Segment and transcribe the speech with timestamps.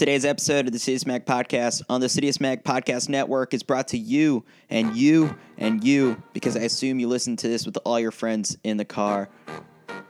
[0.00, 3.88] Today's episode of the Citius Mag podcast on the Citius Mag podcast network is brought
[3.88, 8.00] to you and you and you because I assume you listen to this with all
[8.00, 9.28] your friends in the car.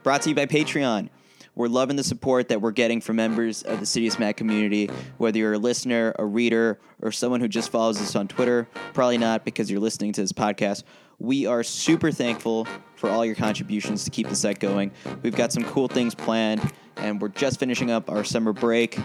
[0.01, 1.09] Brought to you by Patreon.
[1.55, 5.37] We're loving the support that we're getting from members of the Citius Mag community, whether
[5.37, 8.69] you're a listener, a reader, or someone who just follows us on Twitter.
[8.93, 10.83] Probably not because you're listening to this podcast.
[11.19, 12.65] We are super thankful
[12.95, 14.93] for all your contributions to keep the site going.
[15.21, 18.97] We've got some cool things planned, and we're just finishing up our summer break.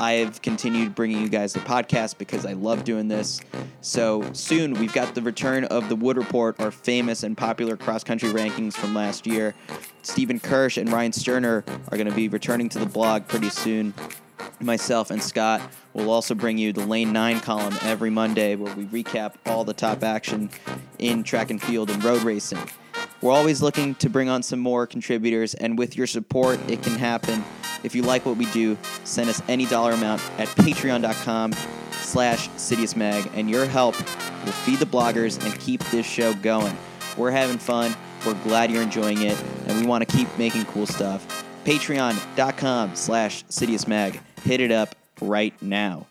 [0.00, 3.38] I've continued bringing you guys the podcast because I love doing this.
[3.82, 8.02] So soon we've got the return of the Wood Report, our famous and popular cross
[8.02, 9.54] country rankings from last year.
[10.00, 13.92] Stephen Kirsch and Ryan Sterner are going to be returning to the blog pretty soon.
[14.58, 15.60] Myself and Scott
[15.92, 19.74] will also bring you the Lane 9 column every Monday where we recap all the
[19.74, 20.48] top action
[20.98, 22.58] in track and field and road racing.
[23.22, 26.94] We're always looking to bring on some more contributors, and with your support, it can
[26.94, 27.44] happen.
[27.82, 31.52] If you like what we do, send us any dollar amount at patreon.com
[31.92, 33.98] slash citiusmag, and your help
[34.44, 36.74] will feed the bloggers and keep this show going.
[37.18, 37.94] We're having fun.
[38.26, 41.44] We're glad you're enjoying it, and we want to keep making cool stuff.
[41.64, 44.18] Patreon.com slash citiusmag.
[44.44, 46.06] Hit it up right now.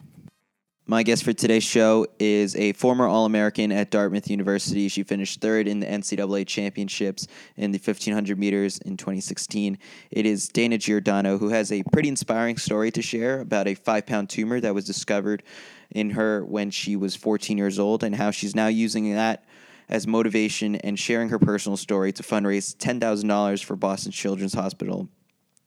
[0.89, 4.87] My guest for today's show is a former All American at Dartmouth University.
[4.87, 9.77] She finished third in the NCAA championships in the 1500 meters in 2016.
[10.09, 14.07] It is Dana Giordano, who has a pretty inspiring story to share about a five
[14.07, 15.43] pound tumor that was discovered
[15.91, 19.45] in her when she was 14 years old and how she's now using that
[19.89, 25.07] as motivation and sharing her personal story to fundraise $10,000 for Boston Children's Hospital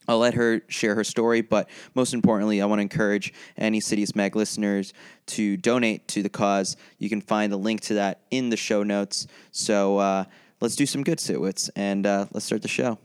[0.08, 4.16] I'll let her share her story, but most importantly, I want to encourage any Citius
[4.16, 4.92] Mag listeners
[5.26, 6.76] to donate to the cause.
[6.98, 9.26] You can find the link to that in the show notes.
[9.50, 10.24] So uh,
[10.60, 12.98] let's do some good sitwits and uh, let's start the show.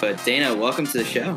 [0.00, 1.36] But Dana, welcome to the show.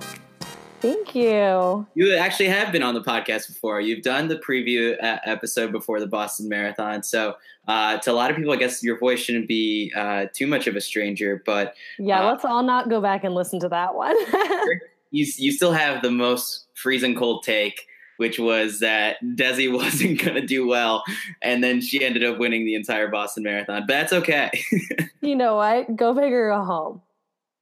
[0.81, 1.85] Thank you.
[1.93, 3.79] You actually have been on the podcast before.
[3.81, 7.03] You've done the preview episode before the Boston Marathon.
[7.03, 7.35] So,
[7.67, 10.65] uh, to a lot of people, I guess your voice shouldn't be uh, too much
[10.65, 11.43] of a stranger.
[11.45, 14.15] But yeah, uh, let's all not go back and listen to that one.
[15.11, 17.85] you you still have the most freezing cold take,
[18.17, 21.03] which was that Desi wasn't going to do well,
[21.41, 23.83] and then she ended up winning the entire Boston Marathon.
[23.87, 24.49] But that's okay.
[25.21, 25.95] you know what?
[25.95, 27.01] Go big or go home.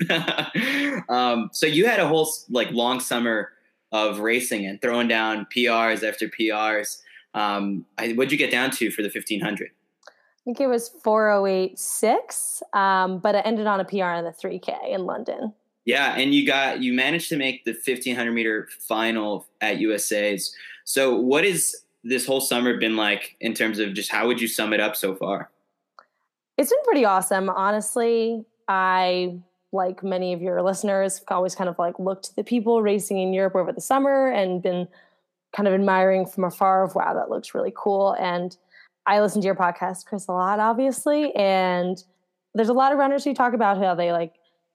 [1.09, 3.51] um, so you had a whole like long summer
[3.91, 6.99] of racing and throwing down PRs after PRs.
[7.33, 9.69] Um, I, what'd you get down to for the 1500?
[9.69, 10.11] I
[10.45, 15.05] think it was 4086, um, but it ended on a PR in the 3K in
[15.05, 15.53] London.
[15.85, 20.55] Yeah, and you got you managed to make the 1500 meter final at USA's.
[20.83, 24.47] So, what is this whole summer been like in terms of just how would you
[24.47, 25.49] sum it up so far?
[26.57, 28.45] It's been pretty awesome, honestly.
[28.67, 29.39] I
[29.71, 33.55] like many of your listeners, always kind of like looked the people racing in Europe
[33.55, 34.87] over the summer and been
[35.55, 38.13] kind of admiring from afar of wow, that looks really cool.
[38.19, 38.55] And
[39.05, 41.33] I listen to your podcast, Chris, a lot, obviously.
[41.35, 42.03] And
[42.53, 44.33] there's a lot of runners who talk about how they like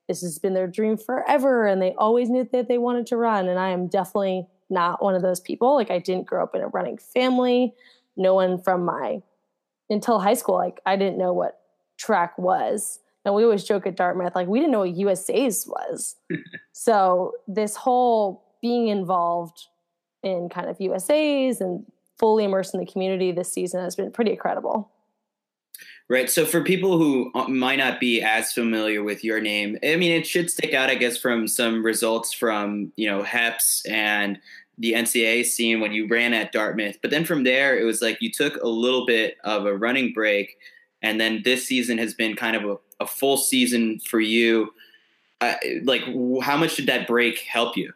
[0.09, 3.49] this has been their dream forever and they always knew that they wanted to run.
[3.49, 5.75] And I am definitely not one of those people.
[5.75, 7.73] Like I didn't grow up in a running family.
[8.17, 9.23] No one from my
[9.91, 11.61] until high school, like I didn't know what
[11.97, 16.17] track was and we always joke at Dartmouth, like we didn't know what USA's was.
[16.73, 19.69] so this whole being involved
[20.23, 21.85] in kind of USA's and
[22.19, 24.91] fully immersed in the community this season has been pretty incredible.
[26.09, 26.29] Right.
[26.29, 30.27] So for people who might not be as familiar with your name, I mean, it
[30.27, 34.39] should stick out, I guess, from some results from, you know, HEPS and
[34.77, 36.99] the NCAA scene when you ran at Dartmouth.
[37.01, 40.13] But then from there, it was like you took a little bit of a running
[40.13, 40.59] break.
[41.05, 44.73] And then this season has been kind of a a full season for you.
[45.41, 46.03] Uh, like,
[46.43, 47.93] how much did that break help you?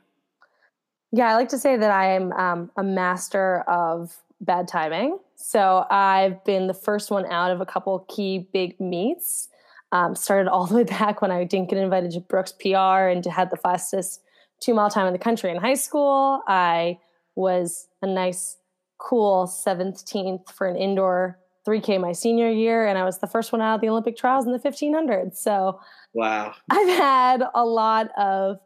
[1.12, 5.18] Yeah, I like to say that I am um, a master of bad timing.
[5.36, 9.48] So I've been the first one out of a couple key big meets.
[9.90, 13.24] Um, started all the way back when I didn't get invited to Brooks PR and
[13.24, 14.20] had the fastest
[14.60, 16.42] two mile time in the country in high school.
[16.46, 16.98] I
[17.36, 18.58] was a nice,
[18.98, 23.60] cool 17th for an indoor 3K my senior year, and I was the first one
[23.60, 25.36] out of the Olympic trials in the 1500.
[25.36, 25.80] So,
[26.14, 28.58] wow, I've had a lot of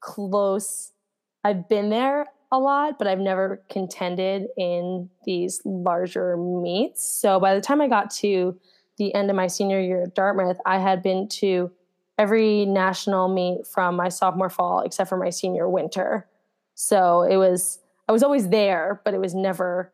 [0.00, 0.92] close.
[1.44, 7.06] I've been there a lot, but I've never contended in these larger meets.
[7.06, 8.58] So by the time I got to
[8.96, 11.70] the end of my senior year at Dartmouth, I had been to
[12.16, 16.26] every national meet from my sophomore fall except for my senior winter.
[16.74, 19.92] So it was I was always there, but it was never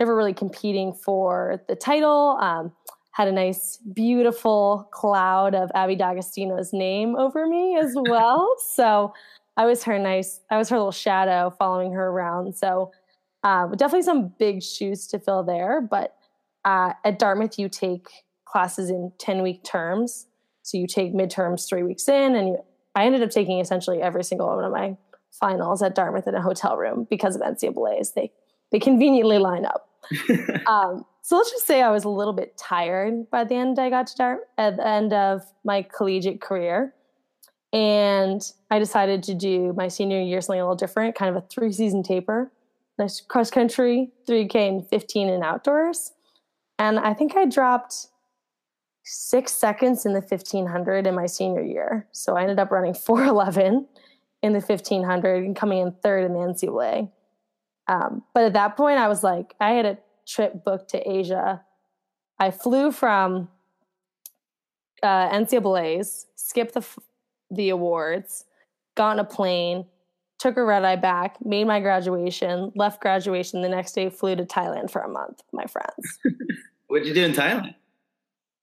[0.00, 2.38] never really competing for the title.
[2.40, 2.72] Um,
[3.12, 8.56] had a nice, beautiful cloud of Abby D'Agostino's name over me as well.
[8.72, 9.12] so
[9.56, 12.56] I was her nice, I was her little shadow following her around.
[12.56, 12.92] So
[13.44, 15.82] uh, definitely some big shoes to fill there.
[15.82, 16.16] But
[16.64, 18.06] uh, at Dartmouth, you take
[18.46, 20.26] classes in 10 week terms.
[20.62, 22.58] So you take midterms three weeks in, and you,
[22.94, 24.96] I ended up taking essentially every single one of my
[25.32, 28.12] finals at Dartmouth in a hotel room because of NCAA's.
[28.12, 28.30] They
[28.70, 29.89] they conveniently line up.
[30.66, 33.90] um, so let's just say I was a little bit tired by the end I
[33.90, 36.94] got to Dart at the end of my collegiate career.
[37.72, 41.46] And I decided to do my senior year something a little different, kind of a
[41.46, 42.50] three season taper.
[42.98, 46.12] Nice cross country, 3K and 15 and outdoors.
[46.78, 48.08] And I think I dropped
[49.04, 52.06] six seconds in the 1500 in my senior year.
[52.12, 53.86] So I ended up running 411
[54.42, 57.10] in the 1500 and coming in third in the NCAA.
[57.90, 61.60] Um, but at that point, I was like, I had a trip booked to Asia.
[62.38, 63.48] I flew from
[65.02, 66.86] uh, NCAA's, skipped the
[67.50, 68.44] the awards,
[68.94, 69.84] got on a plane,
[70.38, 74.44] took a red eye back, made my graduation, left graduation the next day, flew to
[74.44, 76.20] Thailand for a month with my friends.
[76.86, 77.74] What'd you do in Thailand?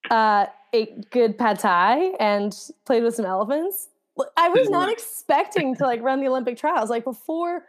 [0.10, 3.90] Uh, ate good pad thai and played with some elephants.
[4.38, 6.90] I was not expecting to like run the Olympic trials.
[6.90, 7.64] Like before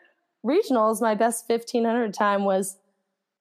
[0.44, 2.76] regionals, my best 1500 time was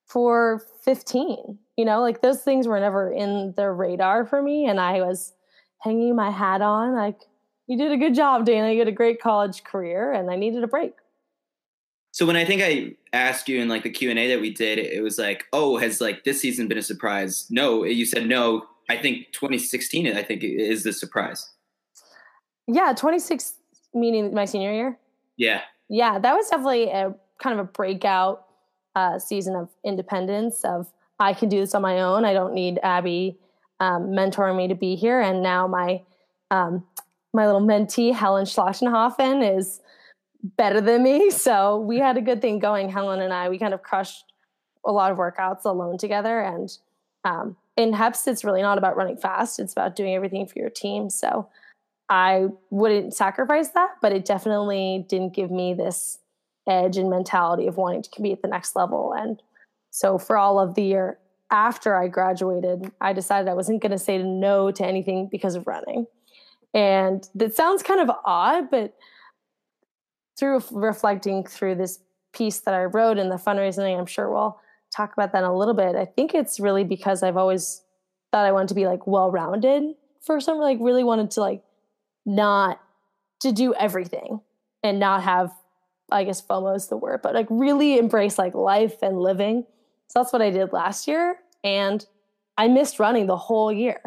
[0.06, 1.58] 415.
[1.76, 4.66] You know, like those things were never in the radar for me.
[4.66, 5.32] And I was
[5.80, 7.20] hanging my hat on, like,
[7.68, 8.72] you did a good job, Dana.
[8.72, 10.94] You had a great college career, and I needed a break.
[12.12, 14.50] So when I think I asked you in like the Q and A that we
[14.50, 18.26] did, it was like, "Oh, has like this season been a surprise?" No, you said
[18.26, 18.64] no.
[18.88, 21.46] I think 2016, I think is the surprise.
[22.66, 23.54] Yeah, 26
[23.92, 24.98] meaning my senior year.
[25.36, 28.44] Yeah, yeah, that was definitely a kind of a breakout
[28.94, 30.64] uh, season of independence.
[30.64, 32.24] Of I can do this on my own.
[32.24, 33.38] I don't need Abby
[33.80, 35.20] um, mentoring me to be here.
[35.20, 36.02] And now my
[36.50, 36.84] um,
[37.32, 39.80] my little mentee Helen Schlachtenhaufen is
[40.42, 41.30] better than me.
[41.38, 42.88] So we had a good thing going.
[42.88, 44.24] Helen and I we kind of crushed
[44.84, 46.40] a lot of workouts alone together.
[46.40, 46.70] And
[47.24, 49.58] um, in HEPS, it's really not about running fast.
[49.58, 51.10] It's about doing everything for your team.
[51.10, 51.48] So
[52.08, 56.18] I wouldn't sacrifice that, but it definitely didn't give me this
[56.66, 59.12] edge and mentality of wanting to compete at the next level.
[59.12, 59.42] And
[59.90, 61.18] so for all of the year
[61.50, 65.66] after I graduated, I decided I wasn't going to say no to anything because of
[65.66, 66.06] running.
[66.74, 68.94] And that sounds kind of odd, but
[70.38, 72.00] through reflecting through this
[72.32, 74.60] piece that I wrote and the fundraising, I'm sure we'll
[74.94, 75.96] talk about that in a little bit.
[75.96, 77.82] I think it's really because I've always
[78.30, 81.62] thought I wanted to be like well rounded for some like really wanted to like
[82.28, 82.80] not
[83.40, 84.40] to do everything
[84.84, 85.52] and not have
[86.10, 89.66] I guess FOMO is the word, but like really embrace like life and living.
[90.06, 91.36] So that's what I did last year.
[91.62, 92.06] And
[92.56, 94.00] I missed running the whole year.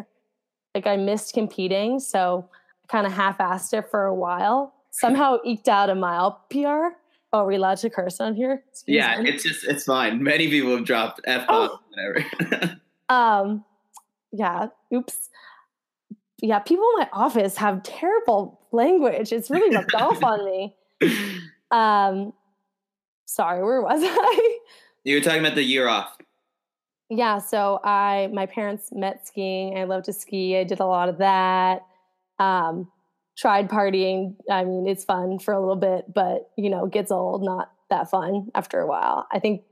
[0.74, 2.00] Like I missed competing.
[2.00, 2.48] So
[2.82, 4.74] I kind of half assed it for a while.
[4.90, 6.96] Somehow eked out a mile PR.
[7.32, 8.64] Oh, are we allowed to curse on here?
[8.68, 9.30] Excuse yeah, me.
[9.30, 10.22] it's just it's fine.
[10.22, 11.80] Many people have dropped F bombs oh.
[11.90, 12.80] whatever.
[13.08, 13.64] um
[14.32, 15.28] yeah, oops
[16.42, 19.32] yeah, people in my office have terrible language.
[19.32, 20.76] It's really rubbed off on me.
[21.72, 22.34] Um,
[23.24, 24.58] sorry, where was I?
[25.04, 26.16] You were talking about the year off.
[27.10, 29.76] Yeah, so I my parents met skiing.
[29.76, 30.56] I love to ski.
[30.56, 31.84] I did a lot of that.
[32.38, 32.92] Um,
[33.36, 34.36] tried partying.
[34.48, 37.42] I mean, it's fun for a little bit, but you know, gets old.
[37.42, 39.26] Not that fun after a while.
[39.32, 39.62] I think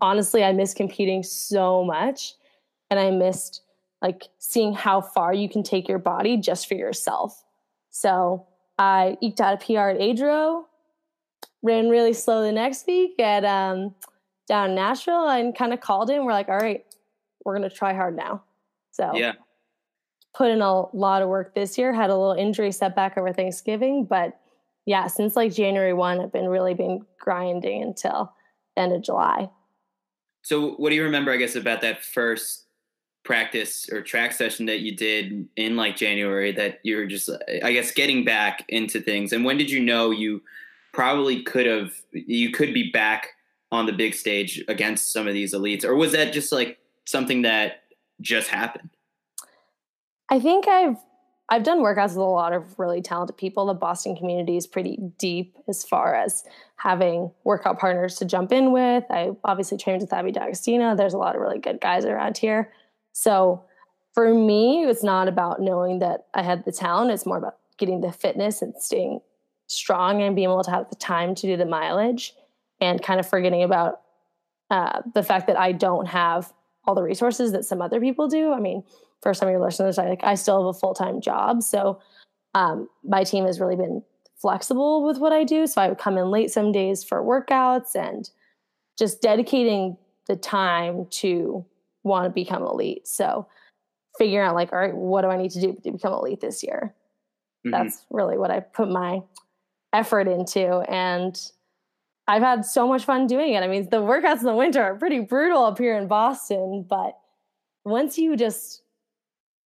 [0.00, 2.34] honestly, I miss competing so much,
[2.90, 3.62] and I missed
[4.02, 7.42] like seeing how far you can take your body just for yourself.
[7.90, 8.46] So
[8.78, 10.64] I eked out a PR at Adro,
[11.62, 13.94] ran really slow the next week at um,
[14.46, 16.24] down Nashville, and kind of called in.
[16.24, 16.84] We're like, all right,
[17.44, 18.42] we're gonna try hard now.
[18.92, 19.32] So yeah,
[20.34, 21.92] put in a lot of work this year.
[21.92, 24.38] Had a little injury setback over Thanksgiving, but
[24.84, 28.32] yeah, since like January one, I've been really been grinding until
[28.76, 29.50] end of July.
[30.42, 31.32] So, what do you remember?
[31.32, 32.65] I guess about that first
[33.26, 37.28] practice or track session that you did in like January that you're just
[37.62, 40.42] I guess getting back into things and when did you know you
[40.92, 43.30] probably could have you could be back
[43.72, 47.42] on the big stage against some of these elites or was that just like something
[47.42, 47.82] that
[48.20, 48.90] just happened
[50.28, 50.96] I think I've
[51.48, 53.66] I've done workouts with a lot of really talented people.
[53.66, 56.42] The Boston community is pretty deep as far as
[56.76, 59.04] having workout partners to jump in with.
[59.10, 60.96] I obviously trained with Abby D'Agostino.
[60.96, 62.72] There's a lot of really good guys around here.
[63.16, 63.64] So
[64.12, 67.10] for me, it's not about knowing that I had the talent.
[67.10, 69.20] It's more about getting the fitness and staying
[69.68, 72.34] strong and being able to have the time to do the mileage
[72.78, 74.02] and kind of forgetting about
[74.70, 76.52] uh, the fact that I don't have
[76.84, 78.52] all the resources that some other people do.
[78.52, 78.84] I mean,
[79.22, 81.98] for some of your listeners, I like I still have a full time job, so
[82.54, 84.02] um, my team has really been
[84.36, 85.66] flexible with what I do.
[85.66, 88.28] So I would come in late some days for workouts and
[88.98, 89.96] just dedicating
[90.26, 91.64] the time to
[92.06, 93.06] want to become elite.
[93.06, 93.46] So
[94.16, 96.62] figuring out like, all right, what do I need to do to become elite this
[96.62, 96.94] year?
[97.66, 97.72] Mm-hmm.
[97.72, 99.22] That's really what I put my
[99.92, 100.78] effort into.
[100.88, 101.38] And
[102.28, 103.62] I've had so much fun doing it.
[103.62, 107.18] I mean, the workouts in the winter are pretty brutal up here in Boston, but
[107.84, 108.82] once you just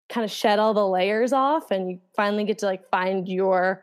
[0.09, 3.83] kind of shed all the layers off and you finally get to like find your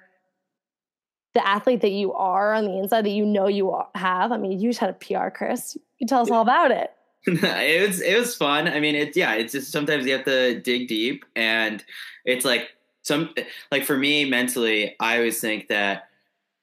[1.34, 4.32] the athlete that you are on the inside that you know you have.
[4.32, 5.78] I mean, you just had a PR, Chris.
[6.00, 6.92] You tell us all about it.
[7.30, 8.70] it was it was fun.
[8.70, 11.84] I mean, it's yeah, it's just sometimes you have to dig deep, and
[12.24, 12.70] it's like
[13.04, 13.34] some
[13.70, 16.08] like for me mentally, I always think that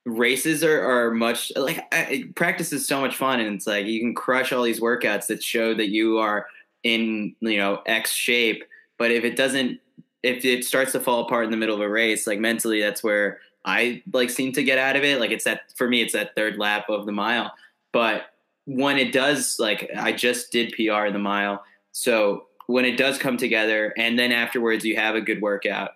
[0.06, 4.00] races are, are much like I, practice is so much fun, and it's like you
[4.00, 6.46] can crush all these workouts that show that you are
[6.82, 8.64] in you know X shape,
[8.96, 9.80] but if it doesn't,
[10.22, 13.04] if it starts to fall apart in the middle of a race, like mentally, that's
[13.04, 15.20] where I like seem to get out of it.
[15.20, 17.52] Like it's that for me, it's that third lap of the mile.
[17.92, 18.33] But
[18.66, 23.18] when it does, like I just did PR in the mile, so when it does
[23.18, 25.90] come together, and then afterwards you have a good workout,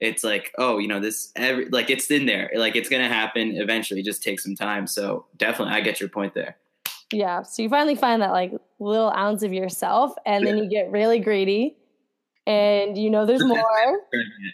[0.00, 3.56] it's like oh, you know this every like it's in there, like it's gonna happen
[3.56, 4.02] eventually.
[4.02, 4.86] Just take some time.
[4.86, 6.56] So definitely, I get your point there.
[7.12, 7.42] Yeah.
[7.42, 11.20] So you finally find that like little ounce of yourself, and then you get really
[11.20, 11.76] greedy
[12.46, 14.00] and you know there's more.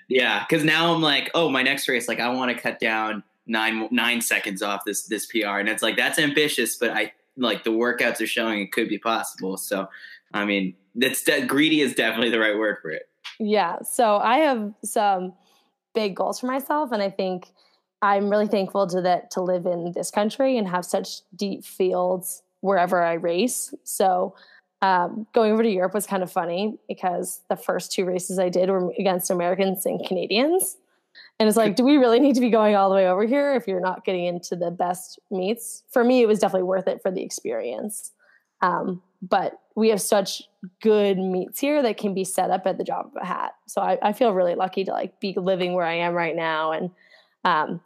[0.09, 3.23] yeah, because now I'm like, oh, my next race, like I want to cut down
[3.47, 7.65] nine nine seconds off this this PR, and it's like that's ambitious, but I like
[7.65, 9.57] the workouts are showing it could be possible.
[9.57, 9.89] So,
[10.33, 13.09] I mean, that's de- greedy is definitely the right word for it.
[13.39, 13.79] Yeah.
[13.83, 15.33] So I have some
[15.95, 17.49] big goals for myself, and I think
[18.03, 22.43] I'm really thankful to that to live in this country and have such deep fields
[22.61, 23.75] wherever I race.
[23.85, 24.35] So
[24.83, 28.49] um, going over to Europe was kind of funny because the first two races I
[28.49, 30.77] did were against Americans and Canadians.
[31.41, 33.55] And it's like, do we really need to be going all the way over here
[33.55, 35.85] if you're not getting into the best meets?
[35.91, 38.13] For me, it was definitely worth it for the experience.
[38.61, 40.43] Um, but we have such
[40.83, 43.53] good meets here that can be set up at the drop of a hat.
[43.67, 46.73] So I, I feel really lucky to like be living where I am right now
[46.73, 46.91] and
[47.45, 47.81] um,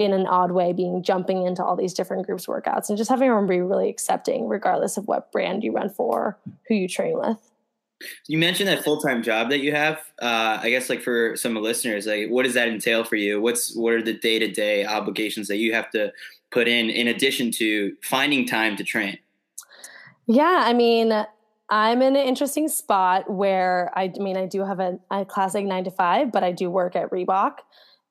[0.00, 3.28] in an odd way being jumping into all these different groups workouts and just having
[3.28, 6.36] everyone be really accepting regardless of what brand you run for
[6.66, 7.51] who you train with
[8.26, 9.98] you mentioned that full-time job that you have.
[10.20, 13.40] Uh, i guess like for some listeners like what does that entail for you?
[13.40, 16.12] What's what are the day-to-day obligations that you have to
[16.50, 19.18] put in in addition to finding time to train?
[20.26, 21.12] Yeah i mean
[21.70, 25.64] i'm in an interesting spot where i, I mean i do have a, a classic
[25.64, 27.58] nine to five but i do work at reebok.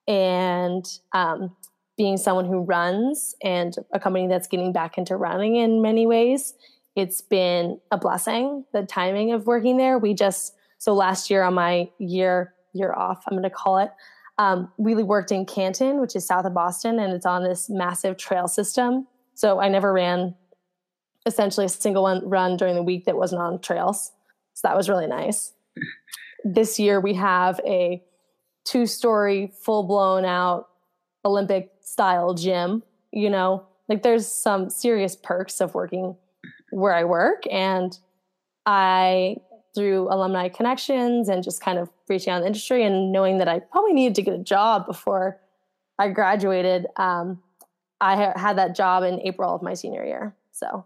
[0.07, 1.55] And um,
[1.97, 6.53] being someone who runs and a company that's getting back into running in many ways,
[6.95, 8.65] it's been a blessing.
[8.73, 13.23] The timing of working there, we just so last year on my year year off,
[13.27, 13.91] I'm going to call it.
[14.37, 18.17] Um, we worked in Canton, which is south of Boston, and it's on this massive
[18.17, 19.07] trail system.
[19.35, 20.35] So I never ran
[21.25, 24.11] essentially a single one run during the week that wasn't on trails.
[24.53, 25.53] So that was really nice.
[26.43, 28.01] this year we have a
[28.65, 30.69] two story, full blown out
[31.23, 36.15] Olympic style gym, you know, like there's some serious perks of working
[36.71, 37.43] where I work.
[37.51, 37.97] And
[38.65, 39.37] I,
[39.75, 43.47] through alumni connections and just kind of reaching out in the industry and knowing that
[43.47, 45.39] I probably needed to get a job before
[45.97, 47.41] I graduated, um,
[48.01, 50.35] I ha- had that job in April of my senior year.
[50.51, 50.85] So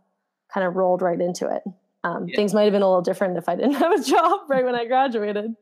[0.54, 1.63] kind of rolled right into it.
[2.04, 2.36] Um, yeah.
[2.36, 4.75] Things might have been a little different if I didn't have a job right when
[4.75, 5.56] I graduated.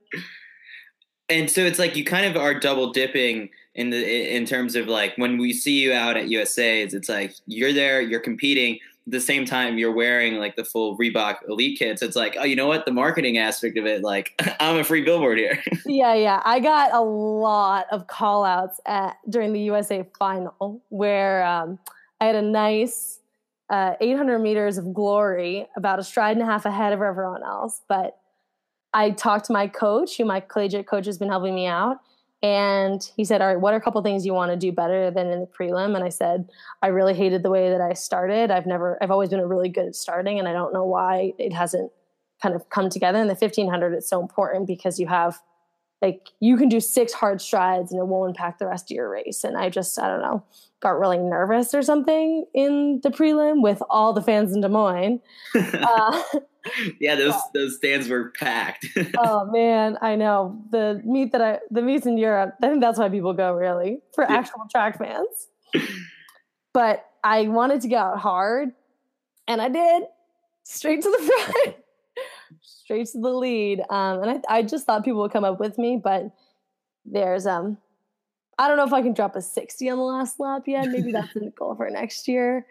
[1.29, 4.87] And so it's like you kind of are double dipping in the in terms of
[4.87, 8.79] like when we see you out at USA's, it's like you're there, you're competing.
[9.05, 12.55] The same time, you're wearing like the full Reebok Elite kits, it's like, oh, you
[12.55, 12.85] know what?
[12.85, 15.61] The marketing aspect of it, like, I'm a free billboard here.
[15.85, 16.41] yeah, yeah.
[16.45, 21.79] I got a lot of call outs at during the USA final where um,
[22.21, 23.19] I had a nice
[23.69, 27.81] uh, 800 meters of glory, about a stride and a half ahead of everyone else.
[27.89, 28.17] But
[28.93, 31.97] I talked to my coach, who my collegiate coach has been helping me out
[32.43, 35.09] and he said, All right, what are a couple things you want to do better
[35.09, 35.95] than in the prelim?
[35.95, 36.49] And I said,
[36.81, 38.51] I really hated the way that I started.
[38.51, 41.31] I've never, I've always been a really good at starting, and I don't know why
[41.39, 41.89] it hasn't
[42.41, 43.19] kind of come together.
[43.19, 45.39] In the 1500, it's so important because you have,
[46.01, 49.09] like, you can do six hard strides and it won't impact the rest of your
[49.09, 49.45] race.
[49.45, 50.43] And I just, I don't know,
[50.81, 55.21] got really nervous or something in the prelim with all the fans in Des Moines.
[55.55, 56.23] uh,
[56.99, 58.87] yeah, those those stands were packed.
[59.17, 62.55] oh man, I know the meet that I the meets in Europe.
[62.61, 64.37] I think that's why people go really for yeah.
[64.37, 65.47] actual track fans.
[66.73, 68.69] but I wanted to go out hard,
[69.47, 70.03] and I did,
[70.63, 71.75] straight to the front,
[72.61, 73.81] straight to the lead.
[73.89, 76.31] Um, and I, I just thought people would come up with me, but
[77.05, 77.77] there's um,
[78.57, 80.89] I don't know if I can drop a 60 on the last lap yet.
[80.89, 82.65] Maybe that's the goal for next year.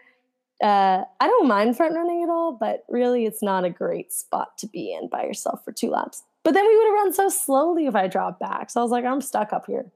[0.63, 4.57] Uh, I don't mind front running at all, but really, it's not a great spot
[4.59, 6.23] to be in by yourself for two laps.
[6.43, 8.69] But then we would have run so slowly if I dropped back.
[8.69, 9.91] So I was like, I'm stuck up here.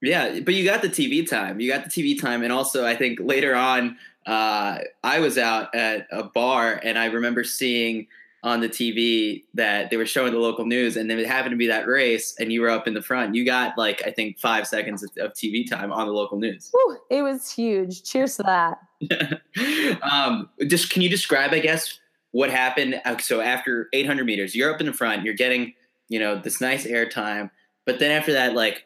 [0.00, 1.60] Yeah, but you got the TV time.
[1.60, 5.74] You got the TV time, and also I think later on, uh, I was out
[5.74, 8.06] at a bar and I remember seeing
[8.46, 11.56] on the TV that they were showing the local news, and then it happened to
[11.56, 13.34] be that race, and you were up in the front.
[13.34, 16.70] You got like I think five seconds of, of TV time on the local news.
[16.72, 18.04] Whew, it was huge.
[18.04, 20.00] Cheers to that.
[20.02, 21.98] um, just can you describe, I guess,
[22.30, 23.00] what happened?
[23.04, 25.24] Uh, so after 800 meters, you're up in the front.
[25.24, 25.74] You're getting
[26.08, 27.50] you know this nice air time,
[27.84, 28.84] but then after that, like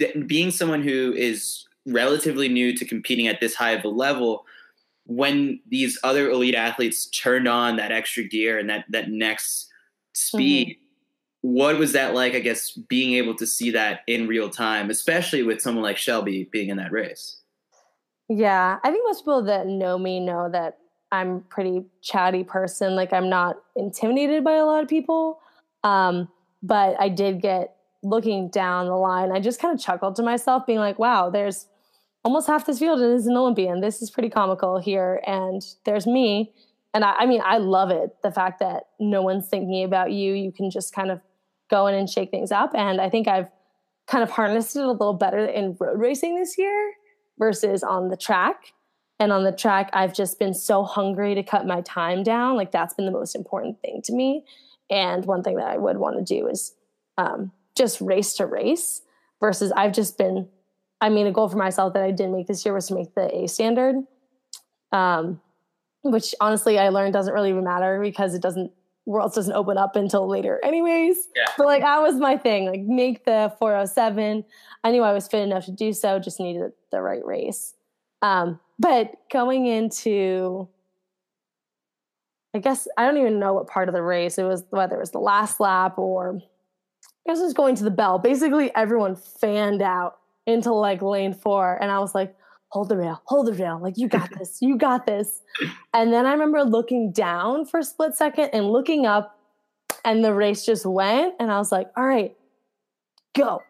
[0.00, 4.46] th- being someone who is relatively new to competing at this high of a level
[5.10, 9.68] when these other elite athletes turned on that extra gear and that that next
[10.12, 11.48] speed mm-hmm.
[11.56, 15.42] what was that like i guess being able to see that in real time especially
[15.42, 17.40] with someone like shelby being in that race
[18.28, 20.78] yeah i think most people that know me know that
[21.10, 25.40] i'm pretty chatty person like i'm not intimidated by a lot of people
[25.82, 26.28] um,
[26.62, 27.74] but i did get
[28.04, 31.66] looking down the line i just kind of chuckled to myself being like wow there's
[32.24, 33.80] almost half this field is an Olympian.
[33.80, 35.22] This is pretty comical here.
[35.26, 36.52] And there's me.
[36.92, 38.16] And I, I, mean, I love it.
[38.22, 40.34] The fact that no one's thinking about you.
[40.34, 41.20] You can just kind of
[41.70, 42.72] go in and shake things up.
[42.74, 43.48] And I think I've
[44.06, 46.92] kind of harnessed it a little better in road racing this year
[47.38, 48.72] versus on the track.
[49.20, 52.56] And on the track, I've just been so hungry to cut my time down.
[52.56, 54.44] Like that's been the most important thing to me.
[54.90, 56.74] And one thing that I would want to do is
[57.16, 59.02] um, just race to race
[59.38, 60.48] versus I've just been
[61.00, 63.14] I mean, a goal for myself that I didn't make this year was to make
[63.14, 63.96] the A standard,
[64.92, 65.40] um,
[66.02, 68.72] which honestly I learned doesn't really even matter because it doesn't
[69.06, 71.16] worlds doesn't open up until later anyways.
[71.34, 71.46] Yeah.
[71.56, 74.44] But like that was my thing, like make the 407.
[74.84, 77.74] I knew I was fit enough to do so, just needed the right race.
[78.22, 80.68] Um, but going into
[82.54, 85.00] I guess I don't even know what part of the race it was, whether it
[85.00, 86.40] was the last lap or
[87.26, 88.18] I guess it was going to the bell.
[88.18, 91.76] Basically, everyone fanned out into like lane four.
[91.80, 92.34] And I was like,
[92.70, 93.78] hold the rail, hold the rail.
[93.80, 95.40] Like, you got this, you got this.
[95.92, 99.36] And then I remember looking down for a split second and looking up,
[100.04, 101.34] and the race just went.
[101.38, 102.34] And I was like, all right,
[103.36, 103.62] go.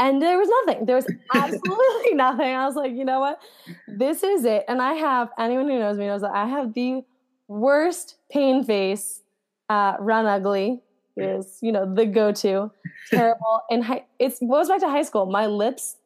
[0.00, 0.86] And there was nothing.
[0.86, 2.54] There was absolutely nothing.
[2.54, 3.40] I was like, you know what?
[3.88, 4.64] This is it.
[4.68, 7.02] And I have, anyone who knows me knows that I have the
[7.48, 9.22] worst pain face,
[9.68, 10.82] uh, run ugly
[11.16, 12.70] is, you know, the go to.
[13.10, 13.62] Terrible.
[13.70, 13.84] And
[14.20, 15.26] it goes back to high school.
[15.26, 15.96] My lips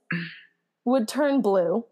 [0.84, 1.84] would turn blue.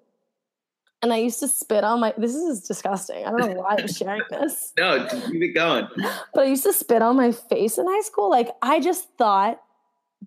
[1.02, 2.12] And I used to spit on my.
[2.18, 3.24] This is disgusting.
[3.24, 4.72] I don't know why I'm sharing this.
[4.78, 5.88] no, keep it going.
[6.34, 8.28] But I used to spit on my face in high school.
[8.28, 9.62] Like I just thought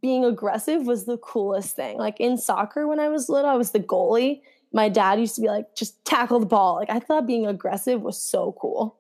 [0.02, 1.98] being aggressive was the coolest thing.
[1.98, 4.42] Like in soccer when I was little, I was the goalie.
[4.72, 6.76] My dad used to be like, just tackle the ball.
[6.76, 8.98] Like I thought being aggressive was so cool.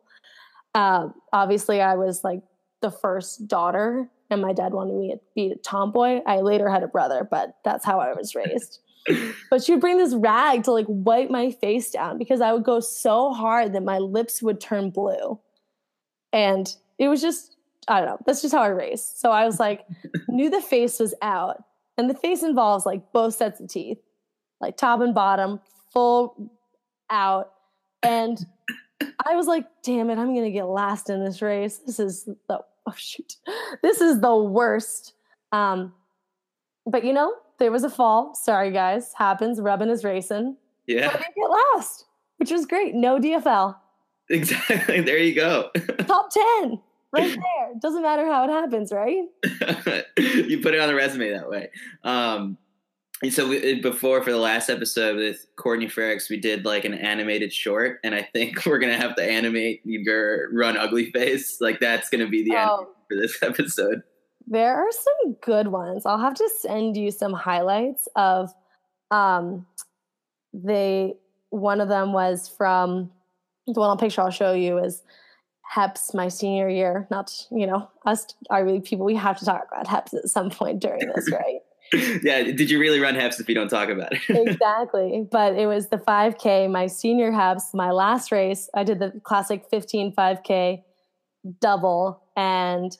[0.75, 2.41] Um, obviously, I was like
[2.81, 6.21] the first daughter, and my dad wanted me to be a tomboy.
[6.25, 8.79] I later had a brother, but that's how I was raised.
[9.49, 12.63] But she would bring this rag to like wipe my face down because I would
[12.63, 15.39] go so hard that my lips would turn blue.
[16.31, 17.55] And it was just,
[17.87, 19.17] I don't know, that's just how I raised.
[19.17, 19.85] So I was like,
[20.27, 21.63] knew the face was out.
[21.97, 23.99] And the face involves like both sets of teeth,
[24.59, 25.59] like top and bottom,
[25.91, 26.51] full
[27.09, 27.51] out.
[28.01, 28.39] And
[29.25, 31.79] I was like, damn it, I'm going to get last in this race.
[31.85, 33.35] This is the, oh shoot,
[33.83, 35.13] this is the worst.
[35.51, 35.93] Um,
[36.85, 37.33] but you know,
[37.63, 38.35] there was a fall.
[38.35, 39.13] Sorry, guys.
[39.17, 39.61] Happens.
[39.61, 40.57] Rubbin is racing.
[40.85, 41.11] Yeah.
[41.13, 42.03] I get last,
[42.35, 42.93] which was great.
[42.93, 43.77] No DFL.
[44.29, 44.99] Exactly.
[44.99, 45.69] There you go.
[45.99, 46.81] Top 10
[47.13, 47.73] right there.
[47.81, 49.23] Doesn't matter how it happens, right?
[50.17, 51.69] you put it on the resume that way.
[52.03, 52.57] Um,
[53.29, 57.53] so we, before for the last episode with Courtney Frerichs, we did like an animated
[57.53, 61.61] short, and I think we're gonna have to animate your run ugly face.
[61.61, 62.77] Like that's gonna be the oh.
[62.79, 64.03] end for this episode.
[64.47, 66.05] There are some good ones.
[66.05, 68.53] I'll have to send you some highlights of
[69.11, 69.65] um
[70.53, 71.15] they
[71.49, 73.11] one of them was from
[73.67, 75.03] the one I'll picture I'll show you is
[75.73, 77.07] HEPS my senior year.
[77.09, 80.49] Not, you know, us are really people we have to talk about HEPS at some
[80.49, 81.59] point during this, right?
[82.23, 84.21] yeah, did you really run HEPS if you don't talk about it?
[84.29, 85.27] exactly.
[85.29, 88.69] But it was the 5K, my senior HEPS, my last race.
[88.73, 90.83] I did the classic 15 5K
[91.59, 92.97] double and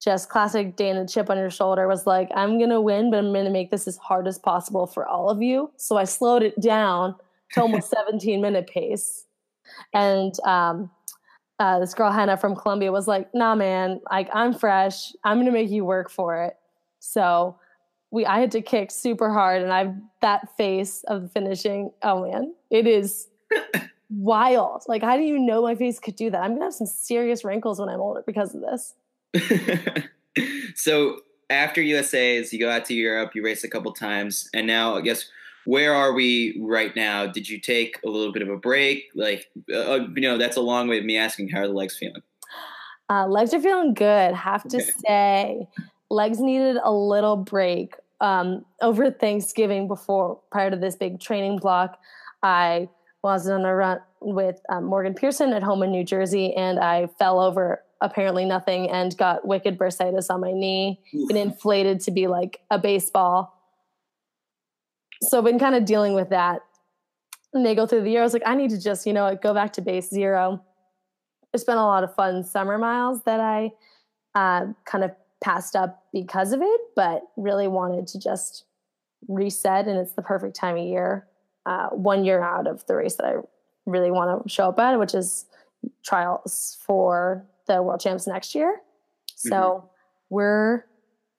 [0.00, 3.32] just classic Dana chip on your shoulder was like, I'm going to win, but I'm
[3.32, 5.70] going to make this as hard as possible for all of you.
[5.76, 7.14] So I slowed it down
[7.52, 9.26] to almost 17 minute pace.
[9.92, 10.90] And um,
[11.60, 15.12] uh, this girl Hannah from Columbia was like, "Nah, man, like I'm fresh.
[15.22, 16.56] I'm gonna make you work for it."
[16.98, 17.58] So
[18.10, 21.92] we, I had to kick super hard, and I've that face of finishing.
[22.02, 23.28] Oh man, it is
[24.10, 24.84] wild.
[24.88, 26.42] Like, how do you know my face could do that?
[26.42, 28.94] I'm gonna have some serious wrinkles when I'm older because of this.
[30.74, 34.96] so after USA's, you go out to Europe, you race a couple times, and now
[34.96, 35.28] I guess
[35.64, 37.26] where are we right now?
[37.26, 39.10] Did you take a little bit of a break?
[39.14, 41.74] Like, uh, uh you know, that's a long way of me asking how are the
[41.74, 42.22] legs feeling.
[43.10, 44.34] Uh, legs are feeling good.
[44.34, 44.90] Have to okay.
[45.06, 45.68] say,
[46.10, 51.98] legs needed a little break um, over Thanksgiving before prior to this big training block.
[52.42, 52.88] I
[53.22, 57.08] was on a run with um, Morgan Pearson at home in New Jersey, and I
[57.18, 61.00] fell over apparently nothing and got wicked bursitis on my knee.
[61.14, 61.30] Oof.
[61.30, 63.56] It inflated to be like a baseball.
[65.22, 66.62] So I've been kind of dealing with that.
[67.52, 68.20] And they go through the year.
[68.20, 70.62] I was like, I need to just, you know, go back to base zero.
[71.52, 73.72] There's been a lot of fun summer miles that I
[74.34, 75.10] uh, kind of
[75.42, 78.64] passed up because of it, but really wanted to just
[79.28, 79.88] reset.
[79.88, 81.26] And it's the perfect time of year,
[81.66, 83.34] uh, one year out of the race that I
[83.84, 85.46] really want to show up at, which is
[86.04, 88.80] trials for the world champs next year.
[89.36, 89.86] So mm-hmm.
[90.30, 90.84] we're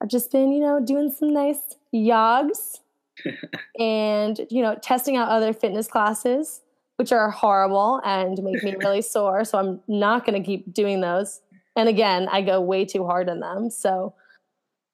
[0.02, 1.60] I've just been, you know, doing some nice
[1.94, 2.80] yogs
[3.78, 6.60] and, you know, testing out other fitness classes,
[6.96, 9.44] which are horrible and make me really sore.
[9.44, 11.40] So I'm not going to keep doing those.
[11.76, 13.70] And again, I go way too hard in them.
[13.70, 14.14] So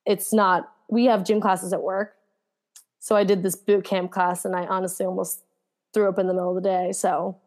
[0.05, 2.15] it's not, we have gym classes at work.
[3.01, 5.43] So I did this boot camp class and I honestly almost
[5.95, 6.93] threw up in the middle of the day.
[6.93, 7.39] So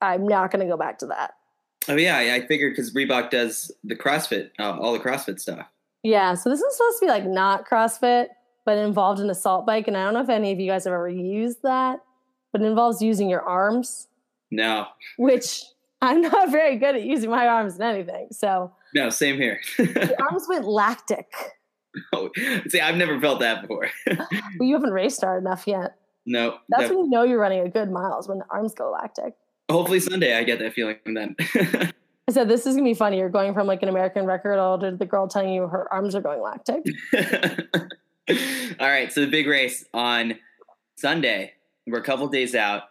[0.00, 1.34] I'm not going to go back to that.
[1.88, 5.66] Oh yeah, I figured because Reebok does the CrossFit, uh, all the CrossFit stuff.
[6.02, 8.28] Yeah, so this is supposed to be like not CrossFit,
[8.64, 10.92] but involved an assault bike, and I don't know if any of you guys have
[10.92, 12.00] ever used that,
[12.52, 14.08] but it involves using your arms.
[14.50, 14.86] No.
[15.18, 15.64] Which
[16.02, 18.28] I'm not very good at using my arms in anything.
[18.32, 18.72] So.
[18.94, 19.60] No, same here.
[19.78, 21.32] the arms went lactic.
[22.12, 22.30] Oh,
[22.68, 23.88] see, I've never felt that before.
[24.06, 24.28] well,
[24.60, 25.96] you haven't raced hard enough yet.
[26.26, 26.58] No.
[26.68, 29.34] That's when you know you're running a good miles when the arms go lactic.
[29.70, 31.36] Hopefully Sunday I get that feeling then.
[32.28, 33.18] I said this is gonna be funny.
[33.18, 36.14] You're going from like an American record all to the girl telling you her arms
[36.14, 36.84] are going lactic.
[38.80, 40.38] all right, so the big race on
[40.96, 41.52] Sunday,
[41.86, 42.84] we're a couple days out,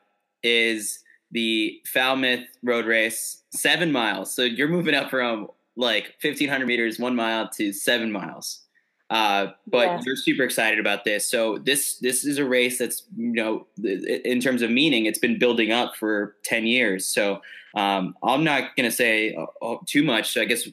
[0.43, 0.99] is
[1.31, 4.33] the Falmouth Road Race, seven miles.
[4.33, 8.64] So you're moving up from like 1500 meters, one mile to seven miles.
[9.09, 10.01] Uh, but yeah.
[10.03, 11.29] you're super excited about this.
[11.29, 15.37] So this this is a race that's you know in terms of meaning, it's been
[15.37, 17.05] building up for ten years.
[17.05, 17.41] So
[17.75, 20.33] um, I'm not going to say uh, too much.
[20.33, 20.67] So I guess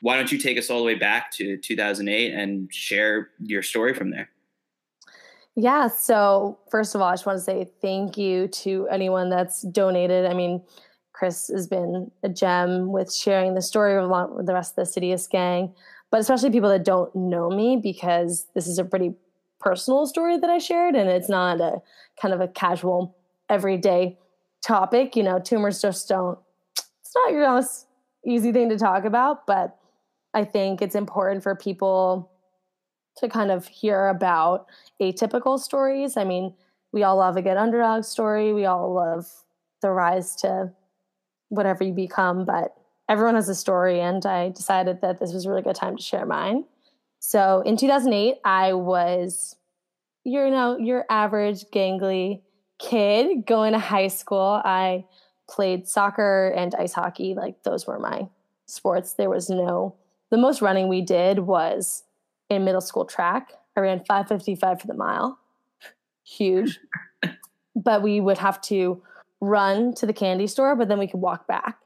[0.00, 3.94] why don't you take us all the way back to 2008 and share your story
[3.94, 4.30] from there?
[5.56, 5.88] Yeah.
[5.88, 10.24] So first of all, I just want to say thank you to anyone that's donated.
[10.24, 10.62] I mean,
[11.12, 15.00] Chris has been a gem with sharing the story along with the rest of the
[15.00, 15.74] Citius gang
[16.10, 19.14] but especially people that don't know me because this is a pretty
[19.60, 21.82] personal story that I shared and it's not a
[22.20, 23.16] kind of a casual
[23.48, 24.18] everyday
[24.62, 25.16] topic.
[25.16, 26.38] You know, tumors just don't,
[26.76, 27.86] it's not your most
[28.24, 29.76] easy thing to talk about, but
[30.34, 32.30] I think it's important for people
[33.16, 34.66] to kind of hear about
[35.02, 36.16] atypical stories.
[36.16, 36.54] I mean,
[36.92, 38.52] we all love a good underdog story.
[38.52, 39.26] We all love
[39.82, 40.72] the rise to
[41.48, 42.74] whatever you become, but
[43.08, 46.02] everyone has a story, and I decided that this was a really good time to
[46.02, 46.64] share mine.
[47.20, 49.56] So in 2008, I was,
[50.24, 52.42] you know, your average gangly
[52.78, 54.60] kid going to high school.
[54.64, 55.04] I
[55.48, 57.34] played soccer and ice hockey.
[57.34, 58.28] Like those were my
[58.66, 59.14] sports.
[59.14, 59.96] There was no,
[60.30, 62.04] the most running we did was
[62.48, 63.52] in middle school track.
[63.76, 65.38] I ran 555 for the mile.
[66.24, 66.78] Huge.
[67.76, 69.02] but we would have to
[69.40, 71.78] run to the candy store, but then we could walk back.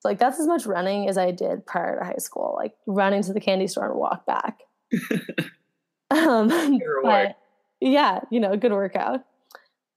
[0.00, 3.22] So like that's as much running as I did prior to high school, like running
[3.24, 4.60] to the candy store and walk back.
[6.10, 6.48] um,
[7.02, 7.36] but,
[7.80, 9.20] yeah, you know, good workout.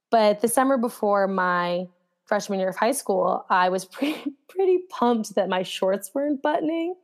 [0.09, 1.85] But the summer before my
[2.25, 6.95] freshman year of high school, I was pretty pretty pumped that my shorts weren't buttoning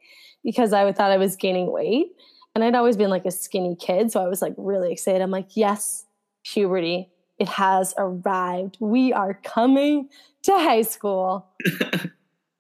[0.44, 2.08] because I thought I was gaining weight.
[2.56, 5.22] And I'd always been like a skinny kid, so I was like really excited.
[5.22, 6.06] I'm like, yes,
[6.44, 8.78] puberty, it has arrived.
[8.80, 10.10] We are coming
[10.44, 11.46] to high school.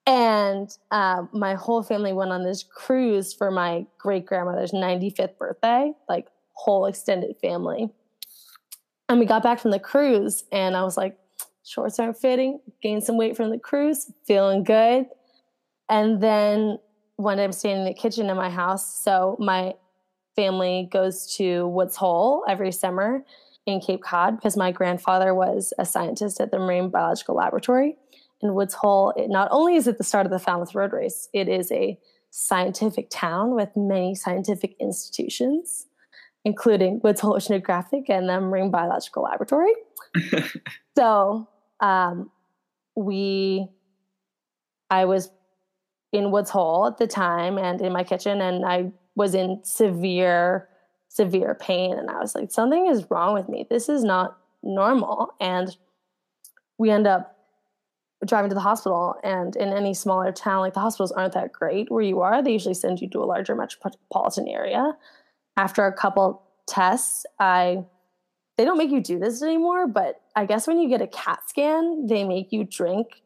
[0.07, 5.91] And uh, my whole family went on this cruise for my great grandmother's 95th birthday,
[6.07, 7.89] like whole extended family.
[9.09, 11.17] And we got back from the cruise, and I was like,
[11.65, 15.07] shorts aren't fitting, gained some weight from the cruise, feeling good.
[15.89, 16.79] And then
[17.17, 19.01] one day I'm standing in the kitchen in my house.
[19.03, 19.73] So my
[20.37, 23.25] family goes to Woods Hole every summer
[23.65, 27.97] in Cape Cod because my grandfather was a scientist at the Marine Biological Laboratory
[28.41, 29.13] in Woods Hole.
[29.15, 31.99] It not only is it the start of the Falmouth Road Race, it is a
[32.29, 35.87] scientific town with many scientific institutions,
[36.45, 39.73] including Woods Hole Oceanographic and the Marine Biological Laboratory.
[40.97, 41.47] so
[41.79, 42.29] um,
[42.95, 43.67] we,
[44.89, 45.31] I was
[46.11, 50.69] in Woods Hole at the time and in my kitchen, and I was in severe,
[51.09, 51.97] severe pain.
[51.97, 53.65] And I was like, something is wrong with me.
[53.69, 55.33] This is not normal.
[55.39, 55.75] And
[56.77, 57.36] we end up
[58.25, 61.91] driving to the hospital and in any smaller town like the hospitals aren't that great
[61.91, 62.41] where you are.
[62.41, 64.93] They usually send you to a larger metropolitan area.
[65.55, 67.77] After a couple tests i
[68.57, 71.39] they don't make you do this anymore but i guess when you get a cat
[71.47, 73.21] scan they make you drink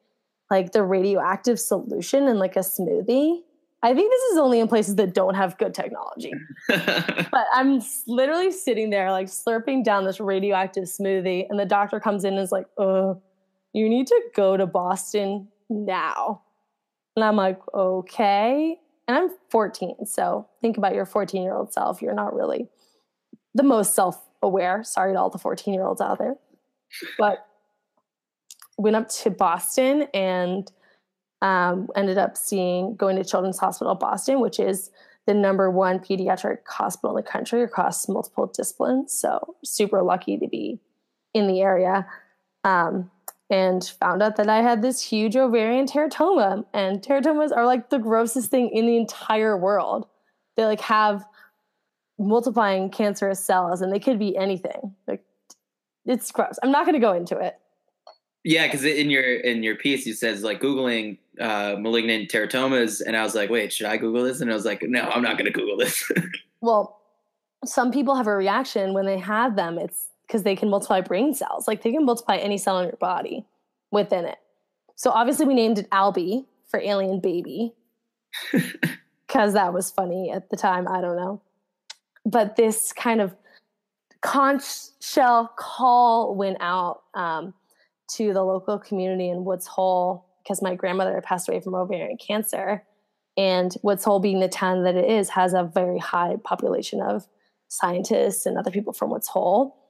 [0.51, 3.39] like the radioactive solution in like a smoothie.
[3.83, 6.33] I think this is only in places that don't have good technology.
[6.67, 12.25] But i'm literally sitting there like slurping down this radioactive smoothie and the doctor comes
[12.25, 13.13] in and is like uh
[13.73, 16.41] you need to go to Boston now.
[17.15, 18.77] And I'm like, okay.
[19.07, 20.05] And I'm 14.
[20.05, 22.01] So think about your 14 year old self.
[22.01, 22.69] You're not really
[23.53, 24.83] the most self aware.
[24.83, 26.35] Sorry to all the 14 year olds out there.
[27.17, 27.45] But
[28.77, 30.71] went up to Boston and
[31.41, 34.91] um, ended up seeing going to Children's Hospital Boston, which is
[35.27, 39.13] the number one pediatric hospital in the country across multiple disciplines.
[39.13, 40.79] So super lucky to be
[41.33, 42.07] in the area.
[42.63, 43.11] Um,
[43.51, 46.65] and found out that I had this huge ovarian teratoma.
[46.73, 50.07] And teratomas are like the grossest thing in the entire world.
[50.55, 51.25] They like have
[52.17, 54.95] multiplying cancerous cells and they could be anything.
[55.05, 55.23] Like
[56.05, 56.57] it's gross.
[56.63, 57.57] I'm not going to go into it.
[58.43, 63.15] Yeah, because in your in your piece you says like googling uh, malignant teratomas, and
[63.15, 64.41] I was like, wait, should I Google this?
[64.41, 66.09] And I was like, no, I'm not going to Google this.
[66.61, 67.01] well,
[67.65, 69.77] some people have a reaction when they have them.
[69.77, 71.67] It's because they can multiply brain cells.
[71.67, 73.45] Like they can multiply any cell in your body
[73.91, 74.37] within it.
[74.95, 77.73] So obviously we named it Albie for alien baby
[79.27, 80.87] because that was funny at the time.
[80.87, 81.41] I don't know.
[82.25, 83.35] But this kind of
[84.21, 84.63] conch
[85.01, 87.53] shell call went out um,
[88.11, 92.83] to the local community in Woods Hole because my grandmother passed away from ovarian cancer.
[93.35, 97.27] And Woods Hole, being the town that it is, has a very high population of
[97.67, 99.80] scientists and other people from Woods Hole.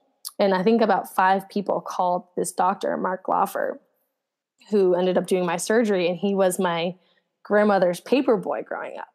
[0.42, 3.78] And I think about five people called this doctor, Marc Laufer,
[4.70, 6.08] who ended up doing my surgery.
[6.08, 6.96] And he was my
[7.44, 9.06] grandmother's paper boy growing up.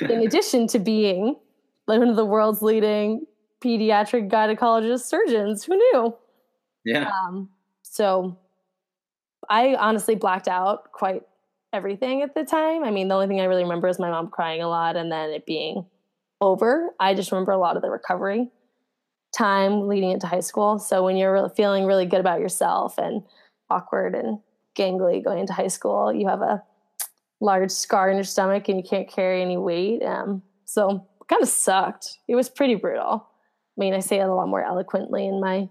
[0.00, 1.36] In addition to being
[1.84, 3.26] one of the world's leading
[3.62, 6.16] pediatric gynecologist surgeons, who knew?
[6.86, 7.10] Yeah.
[7.10, 7.50] Um,
[7.82, 8.38] so
[9.50, 11.20] I honestly blacked out quite
[11.74, 12.82] everything at the time.
[12.82, 15.12] I mean, the only thing I really remember is my mom crying a lot and
[15.12, 15.84] then it being
[16.40, 16.94] over.
[16.98, 18.48] I just remember a lot of the recovery
[19.36, 20.78] time leading into high school.
[20.78, 23.22] So when you're feeling really good about yourself and
[23.70, 24.38] awkward and
[24.76, 26.62] gangly going into high school, you have a
[27.40, 30.02] large scar in your stomach and you can't carry any weight.
[30.02, 32.18] Um, so kind of sucked.
[32.28, 33.26] It was pretty brutal.
[33.76, 35.68] I mean, I say it a lot more eloquently in my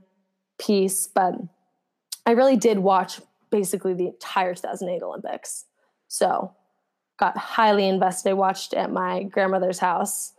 [0.60, 1.36] piece, but
[2.26, 5.65] I really did watch basically the entire 2008 Olympics.
[6.08, 6.54] So
[7.19, 8.32] got highly invested.
[8.32, 10.34] I watched at my grandmother's house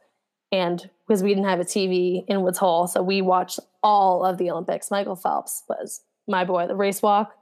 [0.53, 4.39] and because we didn't have a TV in Woods Hole, so we watched all of
[4.39, 4.91] the Olympics.
[4.91, 6.67] Michael Phelps was my boy.
[6.67, 7.35] The race walk,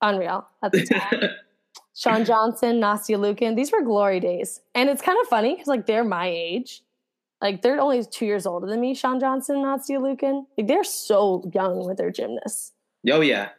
[0.00, 1.30] unreal at the time.
[1.96, 4.60] Shawn Johnson, Nastia Liukin, these were glory days.
[4.74, 6.82] And it's kind of funny because like they're my age.
[7.40, 10.44] Like they're only two years older than me, Shawn Johnson, Nastia Liukin.
[10.58, 12.72] Like they're so young with their gymnasts.
[13.10, 13.50] Oh yeah.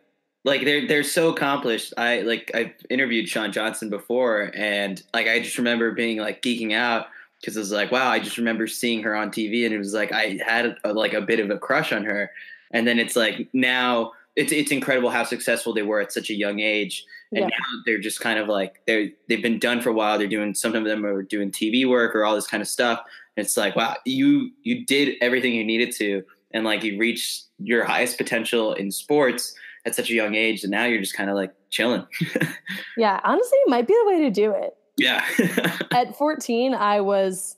[0.45, 1.93] Like they're they're so accomplished.
[1.97, 6.73] I like I've interviewed Shawn Johnson before and like I just remember being like geeking
[6.73, 7.07] out
[7.39, 9.93] because it was like, wow, I just remember seeing her on TV, and it was
[9.93, 12.31] like I had a, like a bit of a crush on her,
[12.71, 16.33] and then it's like now it's it's incredible how successful they were at such a
[16.33, 17.47] young age, and yeah.
[17.47, 20.17] now they're just kind of like they're they've been done for a while.
[20.17, 23.01] They're doing some of them are doing TV work or all this kind of stuff.
[23.35, 27.45] And it's like, wow, you you did everything you needed to, and like you reached
[27.59, 29.53] your highest potential in sports
[29.85, 32.05] at such a young age, and now you're just kind of like chilling.
[32.97, 35.23] yeah, honestly, it might be the way to do it yeah.
[35.91, 37.57] At 14, I was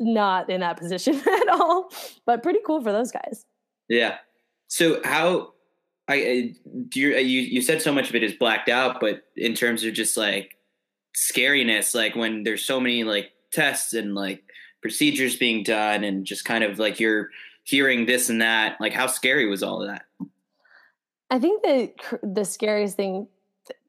[0.00, 1.90] not in that position at all,
[2.26, 3.44] but pretty cool for those guys.
[3.88, 4.18] Yeah.
[4.68, 5.52] So how
[6.08, 6.54] I
[6.88, 9.54] do you uh, you you said so much of it is blacked out, but in
[9.54, 10.56] terms of just like
[11.14, 14.42] scariness, like when there's so many like tests and like
[14.82, 17.30] procedures being done, and just kind of like you're
[17.64, 20.04] hearing this and that, like how scary was all of that?
[21.30, 23.28] I think the the scariest thing,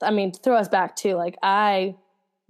[0.02, 1.96] I mean, throw us back to like I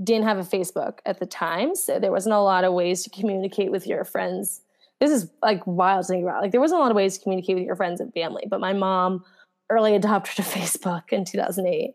[0.03, 3.09] didn't have a Facebook at the time, so there wasn't a lot of ways to
[3.09, 4.61] communicate with your friends.
[4.99, 6.41] This is like wild to think about.
[6.41, 8.59] Like there wasn't a lot of ways to communicate with your friends and family, but
[8.59, 9.23] my mom
[9.69, 11.91] early adopted a Facebook in 2008,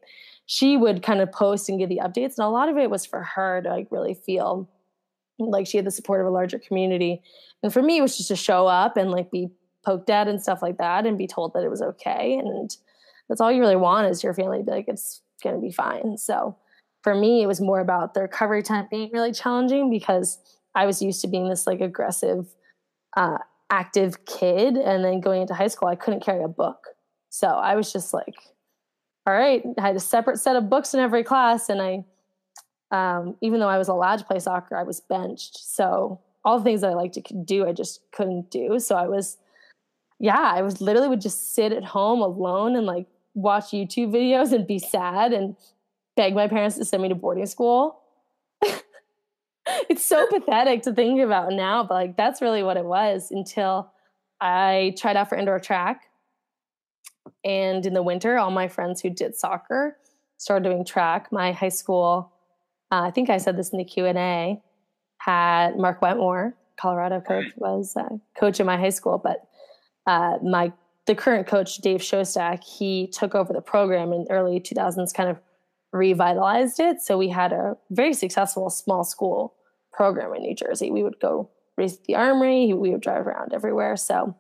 [0.47, 2.37] she would kind of post and give the updates.
[2.39, 4.69] And a lot of it was for her to like really feel
[5.39, 7.23] like she had the support of a larger community.
[7.63, 9.51] And for me, it was just to show up and like be
[9.85, 12.37] poked at and stuff like that and be told that it was okay.
[12.39, 12.75] And
[13.29, 16.19] that's all you really want is your family to be like, it's to be fine.
[16.19, 16.57] So
[17.03, 20.39] for me, it was more about the recovery time being really challenging because
[20.75, 22.47] I was used to being this like aggressive,
[23.17, 23.39] uh,
[23.71, 24.77] active kid.
[24.77, 26.89] And then going into high school, I couldn't carry a book.
[27.31, 28.35] So I was just like,
[29.27, 31.69] all right, I had a separate set of books in every class.
[31.69, 32.05] And I,
[32.91, 35.59] um, even though I was allowed to play soccer, I was benched.
[35.59, 38.79] So all the things that I like to do, I just couldn't do.
[38.79, 39.39] So I was,
[40.19, 44.53] yeah, I was literally would just sit at home alone and like watch YouTube videos
[44.53, 45.57] and be sad and
[46.17, 48.01] beg my parents to send me to boarding school.
[49.89, 53.91] it's so pathetic to think about now, but like that's really what it was until
[54.41, 56.03] I tried out for indoor track.
[57.45, 59.97] And in the winter, all my friends who did soccer
[60.37, 61.31] started doing track.
[61.31, 62.33] My high school,
[62.91, 64.63] uh, I think I said this in the Q and A,
[65.19, 69.19] had Mark Wetmore, Colorado coach, was uh, coach in my high school.
[69.19, 69.47] But
[70.07, 70.73] uh, my
[71.07, 75.39] the current coach, Dave Shostak, he took over the program in early 2000s, kind of
[75.93, 77.01] revitalized it.
[77.01, 79.55] So we had a very successful small school
[79.93, 80.91] program in New Jersey.
[80.91, 83.97] We would go race the armory, we would drive around everywhere.
[83.97, 84.37] So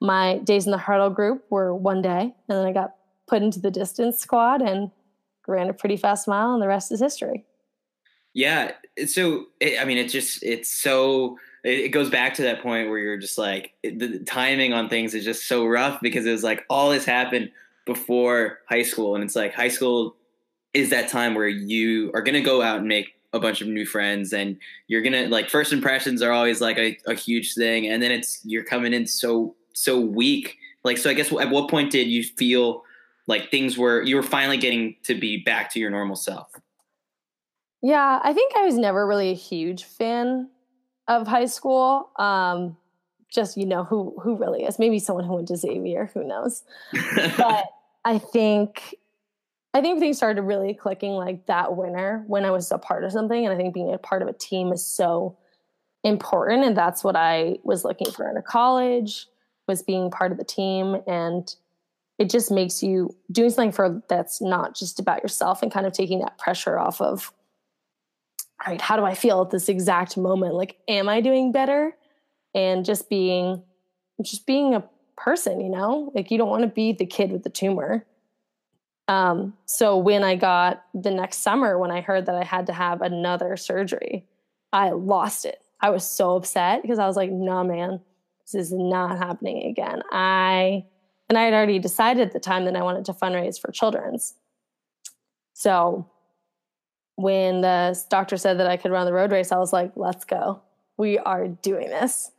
[0.00, 2.94] my days in the hurdle group were one day, and then I got
[3.26, 4.90] put into the distance squad and
[5.46, 7.44] ran a pretty fast mile, and the rest is history.
[8.34, 8.72] Yeah.
[9.06, 13.16] So, I mean, it's just, it's so, it, goes back to that point where you're
[13.16, 16.90] just like, the timing on things is just so rough because it was like all
[16.90, 17.50] this happened
[17.86, 19.14] before high school.
[19.14, 20.16] And it's like high school
[20.76, 23.68] is that time where you are going to go out and make a bunch of
[23.68, 24.56] new friends and
[24.88, 27.86] you're going to like first impressions are always like a, a huge thing.
[27.88, 30.58] And then it's, you're coming in so, so weak.
[30.84, 32.84] Like, so I guess at what point did you feel
[33.26, 36.48] like things were, you were finally getting to be back to your normal self?
[37.82, 40.50] Yeah, I think I was never really a huge fan
[41.08, 42.10] of high school.
[42.16, 42.76] Um,
[43.28, 44.78] just you know who who really is.
[44.78, 46.62] Maybe someone who went to Xavier, who knows.
[47.36, 47.66] but
[48.04, 48.94] I think
[49.76, 53.12] I think things started really clicking like that winter when I was a part of
[53.12, 55.36] something, and I think being a part of a team is so
[56.02, 59.26] important, and that's what I was looking for in a college
[59.66, 61.54] was being part of the team and
[62.18, 65.92] it just makes you doing something for that's not just about yourself and kind of
[65.92, 67.32] taking that pressure off of
[68.64, 70.54] all right, how do I feel at this exact moment?
[70.54, 71.94] Like, am I doing better?
[72.54, 73.62] And just being,
[74.22, 74.82] just being a
[75.18, 78.06] person, you know, like you don't want to be the kid with the tumor.
[79.08, 82.72] Um, so when I got the next summer, when I heard that I had to
[82.72, 84.26] have another surgery,
[84.72, 85.60] I lost it.
[85.80, 88.00] I was so upset because I was like, no, man,
[88.44, 90.02] this is not happening again.
[90.10, 90.84] I,
[91.28, 94.34] and I had already decided at the time that I wanted to fundraise for children's.
[95.52, 96.10] So
[97.16, 100.24] when the doctor said that I could run the road race, I was like, let's
[100.24, 100.62] go.
[100.98, 102.30] We are doing this.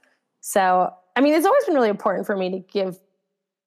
[0.41, 2.99] So, I mean, it's always been really important for me to give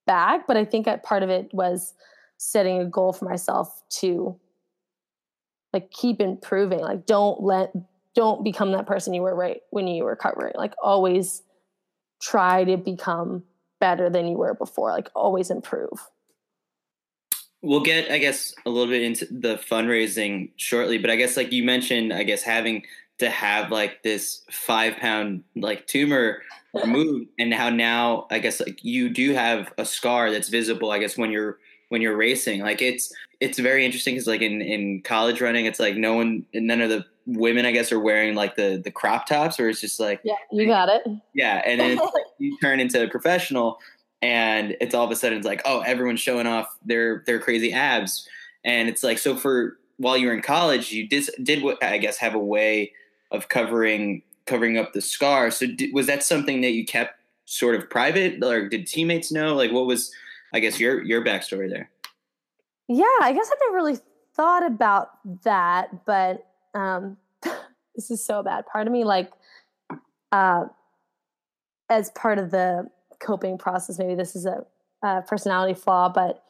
[0.06, 1.94] back, but I think part of it was
[2.42, 4.34] setting a goal for myself to
[5.74, 6.80] like keep improving.
[6.80, 7.70] Like, don't let,
[8.14, 10.54] don't become that person you were right when you were recovering.
[10.56, 11.42] Like, always
[12.22, 13.44] try to become
[13.78, 14.90] better than you were before.
[14.90, 16.08] Like, always improve
[17.62, 21.52] we'll get i guess a little bit into the fundraising shortly but i guess like
[21.52, 22.82] you mentioned i guess having
[23.18, 26.40] to have like this five pound like tumor
[26.72, 30.98] removed and how now i guess like you do have a scar that's visible i
[30.98, 31.58] guess when you're
[31.90, 35.78] when you're racing like it's it's very interesting because like in in college running it's
[35.78, 39.26] like no one none of the women i guess are wearing like the the crop
[39.26, 41.02] tops or it's just like yeah you got it.
[41.34, 43.78] Yeah and then like, you turn into a professional
[44.22, 47.72] and it's all of a sudden it's like oh everyone's showing off their their crazy
[47.72, 48.26] abs.
[48.64, 51.98] And it's like so for while you were in college you did did what i
[51.98, 52.92] guess have a way
[53.30, 55.50] of covering covering up the scar.
[55.50, 59.54] So did, was that something that you kept sort of private or did teammates know?
[59.54, 60.12] Like what was
[60.52, 61.90] i guess your your backstory there
[62.88, 63.98] yeah i guess I've never really
[64.34, 65.10] thought about
[65.44, 67.16] that but um
[67.94, 69.30] this is so bad part of me like
[70.32, 70.66] uh
[71.90, 72.88] as part of the
[73.20, 73.98] coping process.
[73.98, 74.64] Maybe this is a,
[75.02, 76.42] a personality flaw, but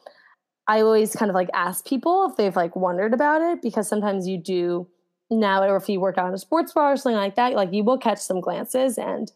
[0.67, 4.27] I always kind of like ask people if they've like wondered about it because sometimes
[4.27, 4.87] you do
[5.29, 7.73] now, or if you work out in a sports bar or something like that, like
[7.73, 9.31] you will catch some glances and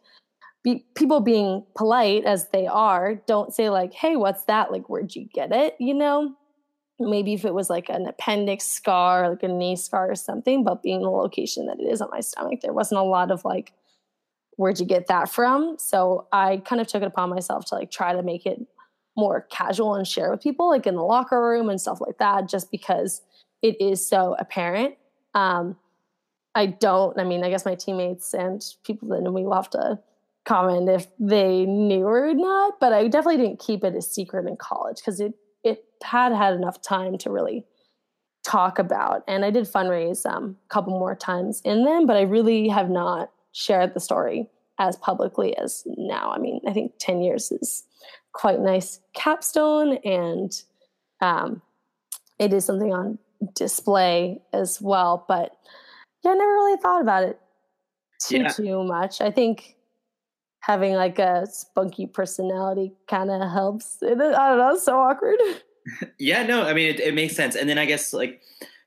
[0.66, 4.72] be, people being polite as they are, don't say like, "Hey, what's that?
[4.72, 6.36] Like, where'd you get it?" You know,
[7.00, 10.84] maybe if it was like an appendix scar, like a knee scar or something, but
[10.84, 13.72] being the location that it is on my stomach, there wasn't a lot of like
[14.58, 15.76] where'd you get that from?
[15.78, 18.60] So I kind of took it upon myself to like try to make it
[19.18, 22.50] more casual and share with people, like in the locker room and stuff like that,
[22.50, 23.22] just because
[23.62, 24.96] it is so apparent.
[25.34, 25.78] Um,
[26.54, 29.70] I don't, I mean, I guess my teammates and people that know me will have
[29.72, 30.00] to
[30.46, 34.56] comment if they knew or not, but I definitely didn't keep it a secret in
[34.58, 35.34] college because it,
[35.64, 37.66] it had had enough time to really
[38.46, 39.24] talk about.
[39.28, 42.90] And I did fundraise um, a couple more times in them, but I really have
[42.90, 46.32] not shared the story as publicly as now.
[46.32, 47.84] I mean, I think 10 years is
[48.34, 50.52] quite nice capstone and
[51.22, 51.62] um,
[52.38, 53.18] it is something on
[53.56, 55.26] display as well.
[55.28, 55.58] But
[56.24, 57.40] yeah, I never really thought about it
[58.22, 58.50] too yeah.
[58.50, 59.22] too much.
[59.22, 59.75] I think
[60.66, 63.98] having like a spunky personality kind of helps.
[64.02, 65.38] It, I don't know, it's so awkward.
[66.18, 67.56] yeah, no, I mean it, it makes sense.
[67.56, 68.42] And then I guess like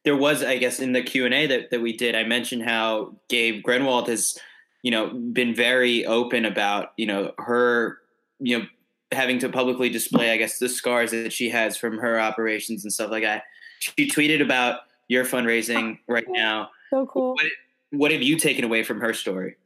[0.05, 2.64] there was, I guess, in the Q and A that that we did, I mentioned
[2.64, 4.37] how Gabe Grunewald has,
[4.83, 7.99] you know, been very open about you know her,
[8.41, 8.66] you know,
[9.12, 12.93] having to publicly display, I guess, the scars that she has from her operations and
[12.93, 13.45] stuff like that.
[13.79, 16.70] She tweeted about your fundraising oh, right now.
[16.91, 17.35] So cool.
[17.35, 17.47] What,
[17.91, 19.57] what have you taken away from her story?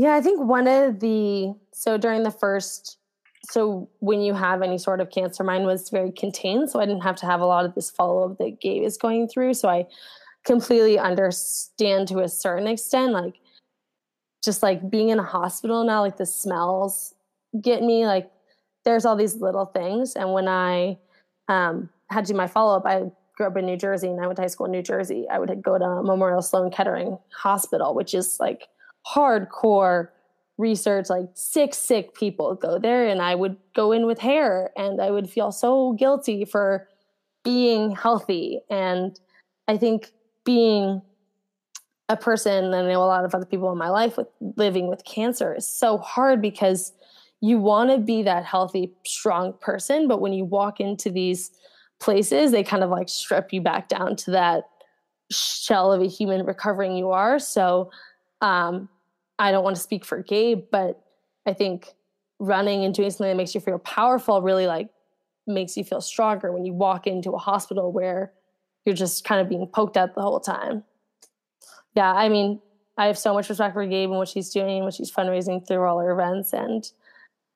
[0.00, 2.96] Yeah, I think one of the so during the first
[3.42, 7.02] so when you have any sort of cancer, mine was very contained, so I didn't
[7.02, 9.52] have to have a lot of this follow up that Gabe is going through.
[9.52, 9.84] So I
[10.46, 13.34] completely understand to a certain extent, like
[14.42, 17.12] just like being in a hospital now, like the smells
[17.60, 18.06] get me.
[18.06, 18.30] Like
[18.86, 20.96] there's all these little things, and when I
[21.48, 23.02] um, had to do my follow up, I
[23.36, 25.26] grew up in New Jersey and I went to high school in New Jersey.
[25.30, 28.68] I would go to Memorial Sloan Kettering Hospital, which is like
[29.06, 30.08] hardcore
[30.58, 35.00] research like sick sick people go there and i would go in with hair and
[35.00, 36.86] i would feel so guilty for
[37.42, 38.60] being healthy.
[38.68, 39.18] And
[39.68, 40.10] i think
[40.44, 41.00] being
[42.10, 44.26] a person and i know a lot of other people in my life with
[44.56, 46.92] living with cancer is so hard because
[47.40, 51.50] you want to be that healthy strong person but when you walk into these
[52.00, 54.64] places they kind of like strip you back down to that
[55.30, 57.38] shell of a human recovering you are.
[57.38, 57.90] So
[58.40, 58.88] um,
[59.38, 61.02] I don't want to speak for Gabe, but
[61.46, 61.88] I think
[62.38, 64.88] running and doing something that makes you feel powerful really like
[65.46, 68.32] makes you feel stronger when you walk into a hospital where
[68.84, 70.84] you're just kind of being poked at the whole time.
[71.94, 72.60] Yeah, I mean,
[72.96, 75.66] I have so much respect for Gabe and what she's doing and what she's fundraising
[75.66, 76.88] through all her events and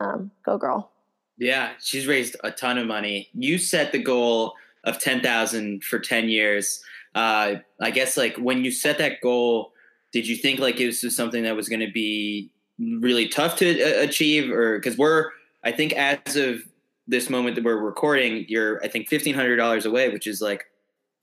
[0.01, 0.91] um, go girl.
[1.39, 3.29] Yeah, she's raised a ton of money.
[3.33, 4.55] You set the goal
[4.85, 6.83] of 10,000 for 10 years.
[7.15, 9.73] Uh, I guess like when you set that goal,
[10.15, 12.49] did you think like it was something that was going to be
[12.79, 14.51] really tough to uh, achieve?
[14.51, 15.31] Or because we're
[15.65, 16.63] i think as of
[17.07, 20.67] this moment that we're recording you're i think $1500 away which is like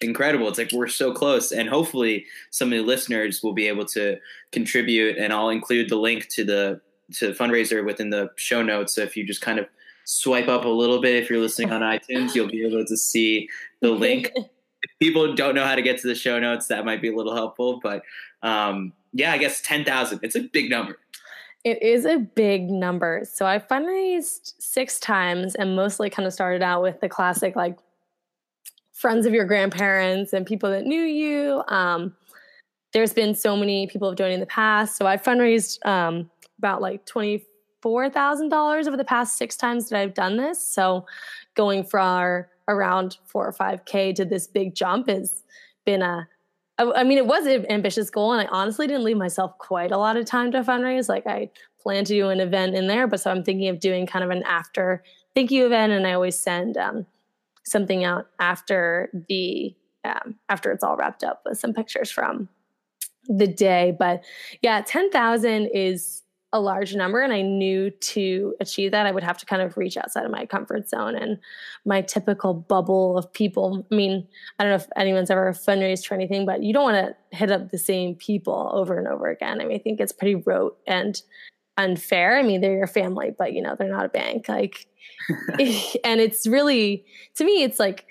[0.04, 0.48] incredible.
[0.48, 4.18] It's like we're so close and hopefully some of the listeners will be able to
[4.52, 6.82] contribute and i'll include the link to the
[7.14, 8.96] to the fundraiser within the show notes.
[8.96, 9.68] So if you just kind of
[10.06, 13.48] swipe up a little bit if you're listening on itunes you'll be able to see
[13.80, 14.32] the link.
[14.84, 17.16] If people don't know how to get to the show notes, that might be a
[17.16, 17.80] little helpful.
[17.84, 18.02] But
[18.44, 20.98] um, yeah, I guess 10,000, it's a big number.
[21.64, 23.22] It is a big number.
[23.24, 27.78] So I fundraised six times and mostly kind of started out with the classic like
[28.94, 31.64] friends of your grandparents and people that knew you.
[31.68, 32.16] Um,
[32.94, 34.98] there's been so many people have donated in the past.
[34.98, 40.38] So I fundraised um, about like $24,000 over the past six times that I've done
[40.38, 40.64] this.
[40.64, 41.06] So
[41.56, 45.44] going for our around four or five K to this big jump has
[45.86, 46.28] been a
[46.96, 49.98] I mean, it was an ambitious goal, and I honestly didn't leave myself quite a
[49.98, 51.10] lot of time to fundraise.
[51.10, 54.06] Like, I plan to do an event in there, but so I'm thinking of doing
[54.06, 55.04] kind of an after
[55.36, 57.06] thank you event, and I always send um,
[57.64, 62.50] something out after the um, after it's all wrapped up with some pictures from
[63.28, 63.96] the day.
[63.98, 64.24] But
[64.62, 66.21] yeah, ten thousand is
[66.54, 69.78] a large number and I knew to achieve that I would have to kind of
[69.78, 71.38] reach outside of my comfort zone and
[71.86, 73.86] my typical bubble of people.
[73.92, 74.28] I mean,
[74.60, 77.52] I don't know if anyone's ever fundraised for anything, but you don't want to hit
[77.52, 79.62] up the same people over and over again.
[79.62, 81.22] I mean, I think it's pretty rote and
[81.78, 82.38] unfair.
[82.38, 84.50] I mean, they're your family, but you know, they're not a bank.
[84.50, 84.88] Like
[86.04, 88.08] and it's really to me it's like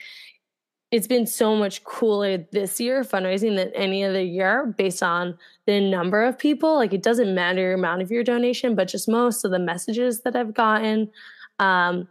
[0.91, 5.81] it's been so much cooler this year fundraising than any other year based on the
[5.81, 6.75] number of people.
[6.75, 10.23] Like it doesn't matter your amount of your donation, but just most of the messages
[10.23, 11.11] that I've gotten
[11.61, 12.09] um,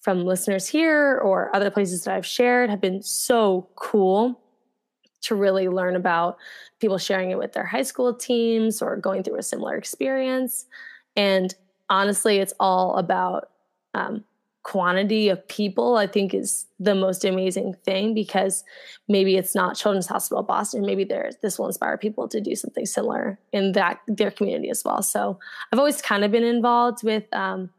[0.00, 4.40] from listeners here or other places that I've shared have been so cool
[5.22, 6.38] to really learn about
[6.80, 10.66] people sharing it with their high school teams or going through a similar experience.
[11.16, 11.54] And
[11.90, 13.50] honestly, it's all about
[13.92, 14.24] um,
[14.66, 18.64] quantity of people i think is the most amazing thing because
[19.06, 22.84] maybe it's not children's hospital boston maybe there this will inspire people to do something
[22.84, 25.38] similar in that their community as well so
[25.72, 27.70] i've always kind of been involved with um,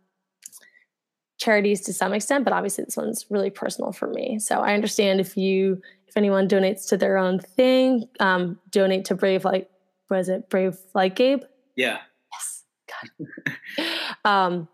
[1.38, 5.20] charities to some extent but obviously this one's really personal for me so i understand
[5.20, 9.70] if you if anyone donates to their own thing, um, donate to Brave Like
[10.10, 11.42] was it Brave Like Gabe?
[11.76, 11.98] Yeah.
[12.32, 12.64] Yes.
[12.88, 13.88] God.
[14.26, 14.68] um,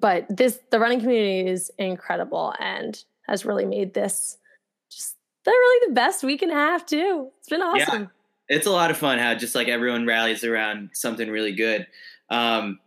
[0.00, 4.38] but this the running community is incredible and has really made this
[4.90, 7.30] just the really the best week and a half too.
[7.38, 8.02] It's been awesome.
[8.02, 8.08] Yeah.
[8.48, 11.86] It's a lot of fun how just like everyone rallies around something really good.
[12.30, 12.78] Um,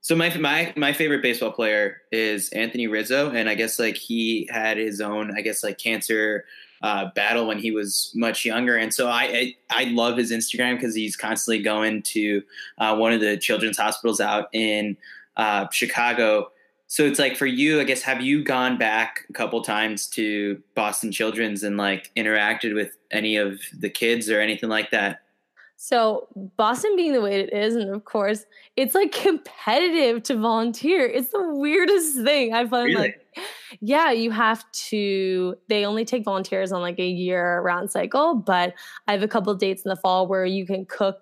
[0.00, 4.48] so my my my favorite baseball player is Anthony Rizzo, and I guess like he
[4.52, 6.44] had his own I guess like cancer
[6.82, 10.76] uh, battle when he was much younger, and so I I, I love his Instagram
[10.76, 12.42] because he's constantly going to
[12.78, 14.96] uh, one of the children's hospitals out in
[15.36, 16.50] uh, Chicago.
[16.88, 20.62] So it's like for you, I guess, have you gone back a couple times to
[20.74, 25.22] Boston Children's and like interacted with any of the kids or anything like that?
[25.76, 31.06] So Boston being the way it is, and of course, it's like competitive to volunteer.
[31.06, 32.54] It's the weirdest thing.
[32.54, 32.94] I find really?
[32.96, 33.20] like,
[33.80, 35.54] yeah, you have to.
[35.68, 38.72] They only take volunteers on like a year round cycle, but
[39.06, 41.18] I have a couple dates in the fall where you can cook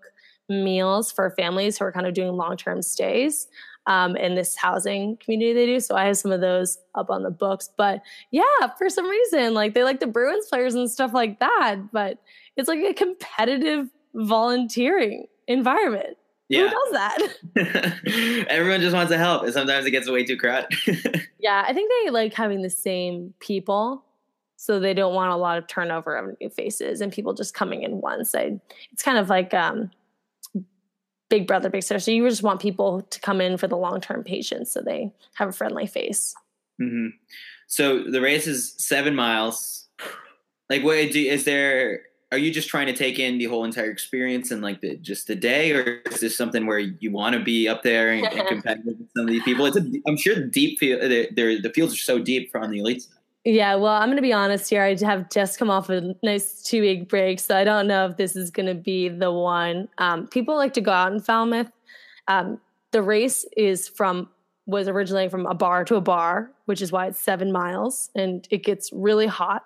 [0.48, 3.48] meals for families who are kind of doing long term stays
[3.86, 5.80] um, in this housing community they do.
[5.80, 7.70] So I have some of those up on the books.
[7.76, 8.42] But yeah,
[8.78, 11.76] for some reason, like they like the Bruins players and stuff like that.
[11.92, 12.18] But
[12.56, 16.16] it's like a competitive volunteering environment.
[16.48, 16.68] Yeah.
[16.68, 18.46] Who does that?
[18.48, 20.68] Everyone just wants to help, and sometimes it gets way too crowded.
[21.38, 24.04] yeah, I think they like having the same people,
[24.56, 27.82] so they don't want a lot of turnover of new faces and people just coming
[27.82, 28.34] in once.
[28.34, 28.60] I,
[28.92, 29.90] it's kind of like um,
[31.34, 31.98] Big Brother, Big Sister.
[31.98, 35.10] So you just want people to come in for the long term patients, so they
[35.34, 36.32] have a friendly face.
[36.80, 37.08] Mm-hmm.
[37.66, 39.88] So the race is seven miles.
[40.70, 42.02] Like, what do, is there?
[42.34, 45.28] are you just trying to take in the whole entire experience and like the just
[45.28, 48.48] the day, or is this something where you want to be up there and, and
[48.54, 49.66] competitive with some of these people?
[49.66, 52.80] It's a, I'm sure the deep field, the, the fields are so deep from the
[52.80, 53.06] elites.
[53.44, 54.82] Yeah, well, I'm going to be honest here.
[54.82, 58.16] I have just come off a nice two week break, so I don't know if
[58.16, 59.88] this is going to be the one.
[59.98, 61.70] Um, people like to go out in Falmouth.
[62.26, 62.58] Um,
[62.92, 64.30] the race is from
[64.66, 68.48] was originally from a bar to a bar, which is why it's seven miles, and
[68.50, 69.64] it gets really hot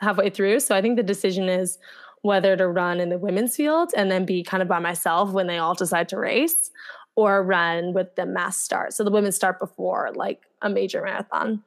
[0.00, 0.58] halfway through.
[0.58, 1.78] So I think the decision is
[2.22, 5.46] whether to run in the women's field and then be kind of by myself when
[5.46, 6.72] they all decide to race
[7.14, 8.92] or run with the mass start.
[8.92, 11.62] So the women start before like a major marathon.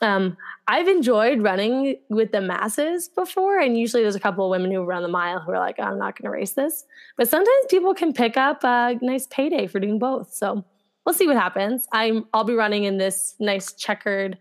[0.00, 0.36] Um,
[0.66, 4.84] I've enjoyed running with the masses before, and usually there's a couple of women who
[4.84, 6.84] run the mile who are like, I'm not going to race this.
[7.16, 10.32] But sometimes people can pick up a nice payday for doing both.
[10.32, 10.64] So
[11.04, 11.86] we'll see what happens.
[11.92, 14.38] I'm I'll be running in this nice checkered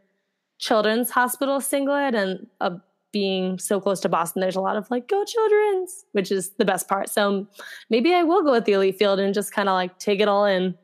[0.59, 2.73] children's hospital singlet and a
[3.11, 6.65] being so close to Boston, there's a lot of like, go children's, which is the
[6.65, 7.09] best part.
[7.09, 7.47] So
[7.89, 10.27] maybe I will go with the elite field and just kind of like take it
[10.27, 10.75] all in.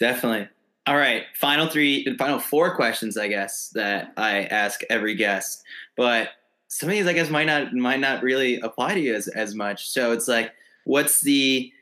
[0.00, 0.48] Definitely.
[0.86, 1.24] All right.
[1.34, 5.62] Final three, final four questions, I guess, that I ask every guest.
[5.96, 6.30] But
[6.68, 9.54] some of these, I guess, might not might not really apply to you as, as
[9.54, 9.88] much.
[9.88, 10.52] So it's like,
[10.84, 11.72] what's the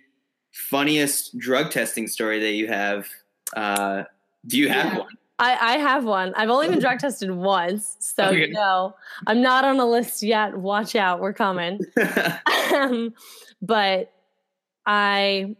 [0.52, 3.08] funniest drug testing story that you have?
[3.56, 4.04] Uh,
[4.46, 4.98] do you have yeah.
[4.98, 5.18] one?
[5.38, 6.32] I, I have one.
[6.36, 8.46] I've only been drug tested once, so okay.
[8.50, 8.94] no,
[9.26, 10.56] I'm not on a list yet.
[10.56, 11.80] Watch out, we're coming.
[12.72, 13.12] um,
[13.60, 14.12] but
[14.86, 15.56] I,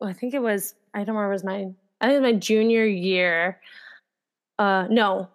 [0.00, 0.74] well, I think it was.
[0.94, 1.30] I don't remember.
[1.30, 1.66] It was my.
[2.00, 3.60] I think my junior year.
[4.58, 5.28] Uh, no,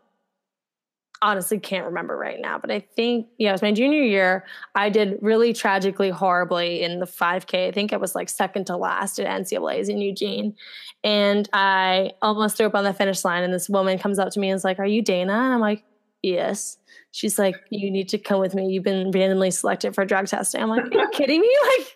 [1.22, 4.43] honestly can't remember right now, but I think, yeah, it was my junior year.
[4.74, 7.68] I did really tragically horribly in the 5K.
[7.68, 10.55] I think I was like second to last at NCAA's in Eugene.
[11.03, 13.43] And I almost threw up on the finish line.
[13.43, 15.34] And this woman comes up to me and is like, Are you Dana?
[15.34, 15.84] And I'm like,
[16.24, 16.78] Yes.
[17.12, 18.68] She's like, You need to come with me.
[18.72, 20.62] You've been randomly selected for drug testing.
[20.62, 21.55] I'm like, Are you kidding me?
[21.78, 21.88] Like,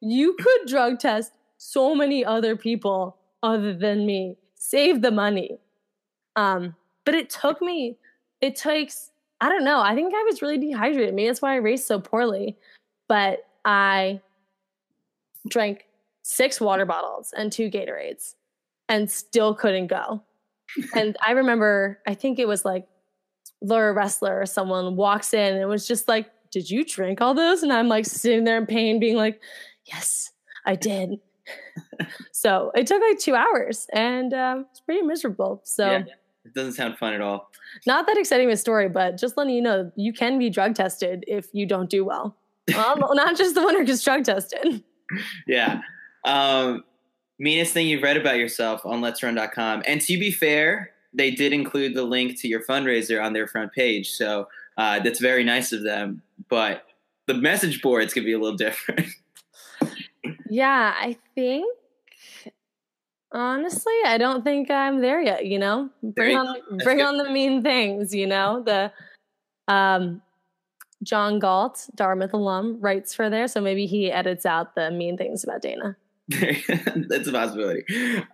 [0.00, 4.36] you could drug test so many other people other than me.
[4.54, 5.58] Save the money.
[6.36, 6.74] Um,
[7.04, 7.96] but it took me
[8.40, 9.10] it takes
[9.40, 9.80] I don't know.
[9.80, 11.14] I think I was really dehydrated.
[11.14, 12.56] Maybe that's why I raced so poorly.
[13.06, 14.20] But I
[15.46, 15.86] drank
[16.22, 18.34] six water bottles and two Gatorades
[18.88, 20.22] and still couldn't go.
[20.94, 22.88] and I remember, I think it was like
[23.62, 27.34] Laura Roesler or someone walks in and it was just like, Did you drink all
[27.34, 27.62] those?
[27.62, 29.40] And I'm like sitting there in pain, being like,
[29.84, 30.32] Yes,
[30.66, 31.20] I did.
[32.32, 35.60] So it took like two hours and um, it's pretty miserable.
[35.64, 36.04] So yeah.
[36.48, 37.50] It doesn't sound fun at all.
[37.86, 40.74] Not that exciting of a story, but just letting you know you can be drug
[40.74, 42.36] tested if you don't do well.
[42.68, 44.82] well not just the one who gets drug tested.
[45.46, 45.82] Yeah.
[46.24, 46.84] Um,
[47.38, 49.82] meanest thing you've read about yourself on letsrun.com.
[49.86, 53.72] And to be fair, they did include the link to your fundraiser on their front
[53.72, 54.10] page.
[54.12, 56.22] So uh, that's very nice of them.
[56.48, 56.84] But
[57.26, 59.06] the message boards could be a little different.
[60.50, 61.66] Yeah, I think
[63.30, 65.90] Honestly, I don't think I'm there yet, you know?
[66.02, 68.62] Bring on bring on the mean things, you know?
[68.64, 68.90] The
[69.72, 70.22] um
[71.02, 75.44] John Gault, Dartmouth alum, writes for there, so maybe he edits out the mean things
[75.44, 75.96] about Dana.
[76.28, 77.84] That's a possibility.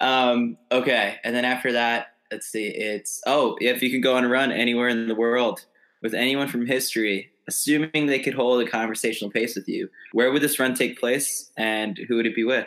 [0.01, 2.67] Um, okay, and then after that, let's see.
[2.69, 5.67] It's oh, if you could go on a run anywhere in the world
[6.03, 10.43] with anyone from history, assuming they could hold a conversational pace with you, where would
[10.43, 12.67] this run take place, and who would it be with?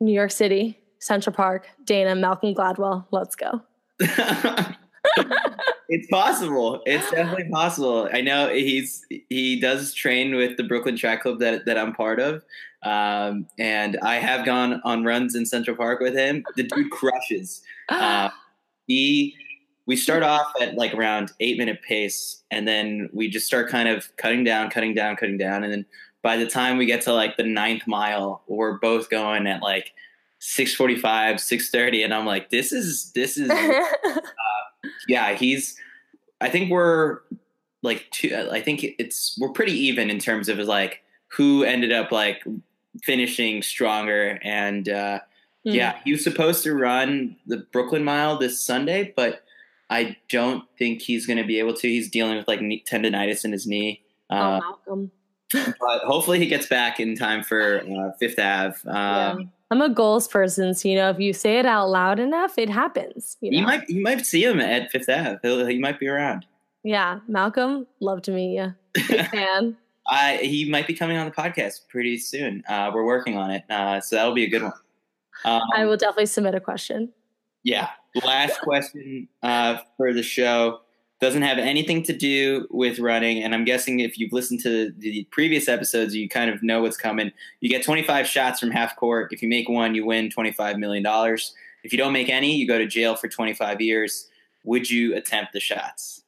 [0.00, 3.06] New York City, Central Park, Dana, Malcolm Gladwell.
[3.10, 3.60] Let's go.
[5.88, 6.82] it's possible.
[6.84, 8.08] It's definitely possible.
[8.12, 12.20] I know he's he does train with the Brooklyn Track Club that that I'm part
[12.20, 12.44] of,
[12.82, 16.44] um, and I have gone on runs in Central Park with him.
[16.56, 17.62] The dude crushes.
[17.88, 18.30] Uh,
[18.88, 19.36] he
[19.86, 23.88] we start off at like around eight minute pace, and then we just start kind
[23.88, 25.86] of cutting down, cutting down, cutting down, and then
[26.22, 29.92] by the time we get to like the ninth mile, we're both going at like
[30.38, 34.20] 645 630 and i'm like this is this is uh,
[35.08, 35.76] yeah he's
[36.40, 37.20] i think we're
[37.82, 42.12] like two i think it's we're pretty even in terms of like who ended up
[42.12, 42.44] like
[43.02, 45.18] finishing stronger and uh
[45.66, 45.74] mm.
[45.74, 49.42] yeah he was supposed to run the brooklyn mile this sunday but
[49.90, 53.52] i don't think he's going to be able to he's dealing with like tendonitis in
[53.52, 55.10] his knee oh, uh, Malcolm.
[55.52, 59.88] but hopefully he gets back in time for uh, fifth ave um, yeah I'm a
[59.88, 63.36] goals person, so you know if you say it out loud enough, it happens.
[63.40, 63.58] You, know?
[63.58, 65.38] you might you might see him at Fifth Ave.
[65.42, 66.46] He'll, he might be around.
[66.84, 68.74] Yeah, Malcolm, love to meet you.
[68.94, 69.76] Big fan.
[70.08, 72.62] I he might be coming on the podcast pretty soon.
[72.68, 74.72] Uh, we're working on it, uh, so that'll be a good one.
[75.44, 77.12] Um, I will definitely submit a question.
[77.66, 77.88] Yeah,
[78.24, 80.82] last question uh, for the show
[81.20, 83.42] doesn't have anything to do with running.
[83.42, 86.96] And I'm guessing if you've listened to the previous episodes, you kind of know what's
[86.96, 87.32] coming.
[87.58, 89.32] You get 25 shots from half court.
[89.32, 91.04] If you make one, you win $25 million.
[91.82, 94.28] If you don't make any, you go to jail for 25 years.
[94.62, 96.22] Would you attempt the shots?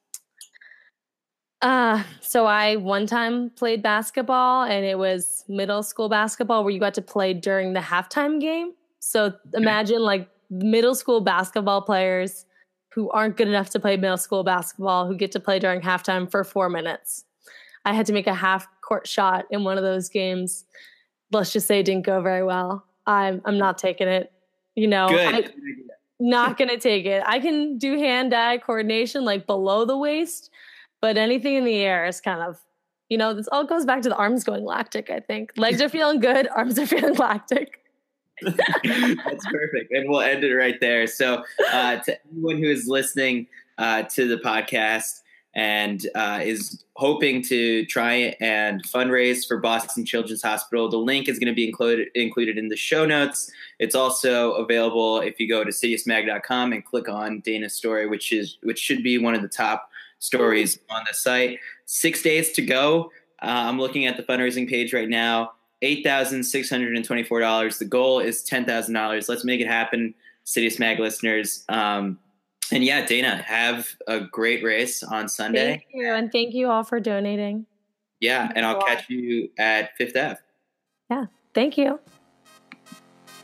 [1.63, 6.81] Uh, so I one time played basketball and it was middle school basketball where you
[6.81, 8.73] got to play during the halftime game.
[8.99, 12.47] So imagine like middle school basketball players
[12.95, 16.31] who aren't good enough to play middle school basketball who get to play during halftime
[16.31, 17.25] for four minutes.
[17.85, 20.65] I had to make a half court shot in one of those games.
[21.31, 22.85] Let's just say it didn't go very well.
[23.07, 24.33] I'm I'm not taking it.
[24.75, 25.49] You know, I,
[26.21, 27.23] not gonna take it.
[27.27, 30.51] I can do hand-eye coordination like below the waist,
[31.01, 32.59] but anything in the air is kind of,
[33.09, 35.11] you know, this all goes back to the arms going lactic.
[35.11, 37.81] I think legs are feeling good, arms are feeling lactic.
[38.85, 39.93] That's perfect.
[39.93, 41.07] And we'll end it right there.
[41.07, 43.47] So, uh, to anyone who is listening
[43.79, 45.21] uh, to the podcast
[45.55, 51.39] and uh, is hoping to try and fundraise for Boston Children's Hospital, the link is
[51.39, 53.51] going to be included included in the show notes.
[53.79, 58.59] It's also available if you go to citiusmag.com and click on Dana's story, which is
[58.63, 61.59] which should be one of the top stories on the site.
[61.87, 63.11] Six days to go.
[63.41, 65.53] Uh, I'm looking at the fundraising page right now
[65.83, 67.79] eight thousand six hundred and twenty-four dollars.
[67.79, 69.29] The goal is ten thousand dollars.
[69.29, 70.15] Let's make it happen,
[70.47, 71.65] Citius Mag listeners.
[71.69, 72.19] Um,
[72.71, 75.69] and yeah, Dana, have a great race on Sunday.
[75.69, 77.67] Thank you, and thank you all for donating.
[78.21, 80.37] Yeah, and I'll catch you at Fifth Ave.
[81.11, 82.01] Yeah, thank you.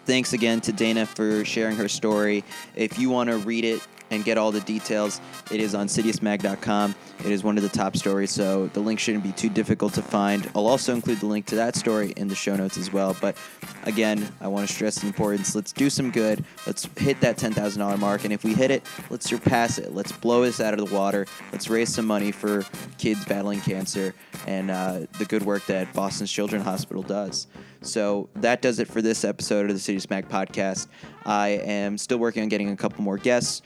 [0.05, 2.45] Thanks again to Dana for sharing her story.
[2.76, 3.80] If you want to read it,
[4.11, 6.95] and get all the details, it is on citiusmag.com.
[7.21, 10.03] It is one of the top stories, so the link shouldn't be too difficult to
[10.03, 10.51] find.
[10.55, 13.17] I'll also include the link to that story in the show notes as well.
[13.21, 13.37] But
[13.85, 15.55] again, I want to stress the importance.
[15.55, 16.45] Let's do some good.
[16.67, 18.25] Let's hit that $10,000 mark.
[18.25, 19.95] And if we hit it, let's surpass it.
[19.95, 21.27] Let's blow this out of the water.
[21.53, 22.65] Let's raise some money for
[22.99, 24.15] kids battling cancer
[24.47, 27.47] and uh, the good work that Boston's Children's Hospital does.
[27.85, 30.89] So that does it for this episode of the Citius Mag podcast.
[31.24, 33.62] I am still working on getting a couple more guests.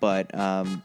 [0.00, 0.82] But um,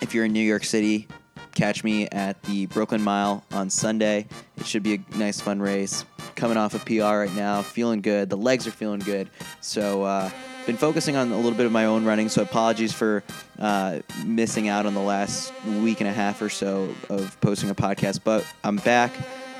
[0.00, 1.08] if you're in New York City,
[1.54, 4.26] catch me at the Brooklyn Mile on Sunday.
[4.56, 6.04] It should be a nice, fun race.
[6.36, 8.30] Coming off of PR right now, feeling good.
[8.30, 9.28] The legs are feeling good.
[9.60, 10.30] So, uh,
[10.66, 12.28] been focusing on a little bit of my own running.
[12.28, 13.24] So, apologies for
[13.58, 17.74] uh, missing out on the last week and a half or so of posting a
[17.74, 18.20] podcast.
[18.22, 19.12] But I'm back.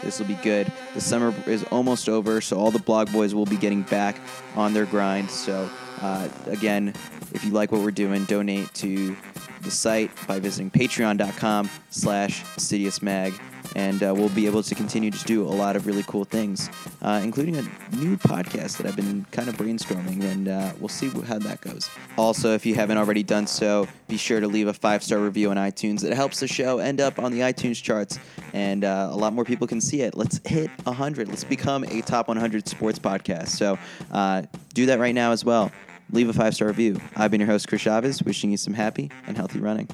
[0.03, 0.70] This will be good.
[0.94, 4.20] The summer is almost over, so all the blog boys will be getting back
[4.55, 5.30] on their grind.
[5.30, 5.68] So,
[6.01, 6.94] uh, again,
[7.34, 9.16] if you like what we're doing, donate to
[9.62, 13.38] the site by visiting patreon.com slash citiusmag
[13.78, 16.68] and uh, we'll be able to continue to do a lot of really cool things,
[17.00, 17.62] uh, including a
[17.94, 21.88] new podcast that I've been kind of brainstorming, and uh, we'll see how that goes.
[22.16, 25.50] Also, if you haven't already done so, be sure to leave a five star review
[25.50, 26.02] on iTunes.
[26.02, 28.18] It helps the show end up on the iTunes charts,
[28.52, 30.16] and uh, a lot more people can see it.
[30.16, 31.28] Let's hit 100.
[31.28, 33.50] Let's become a top 100 sports podcast.
[33.50, 33.78] So
[34.10, 34.42] uh,
[34.74, 35.70] do that right now as well
[36.10, 36.98] leave a five star review.
[37.16, 39.88] I've been your host, Chris Chavez, wishing you some happy and healthy running.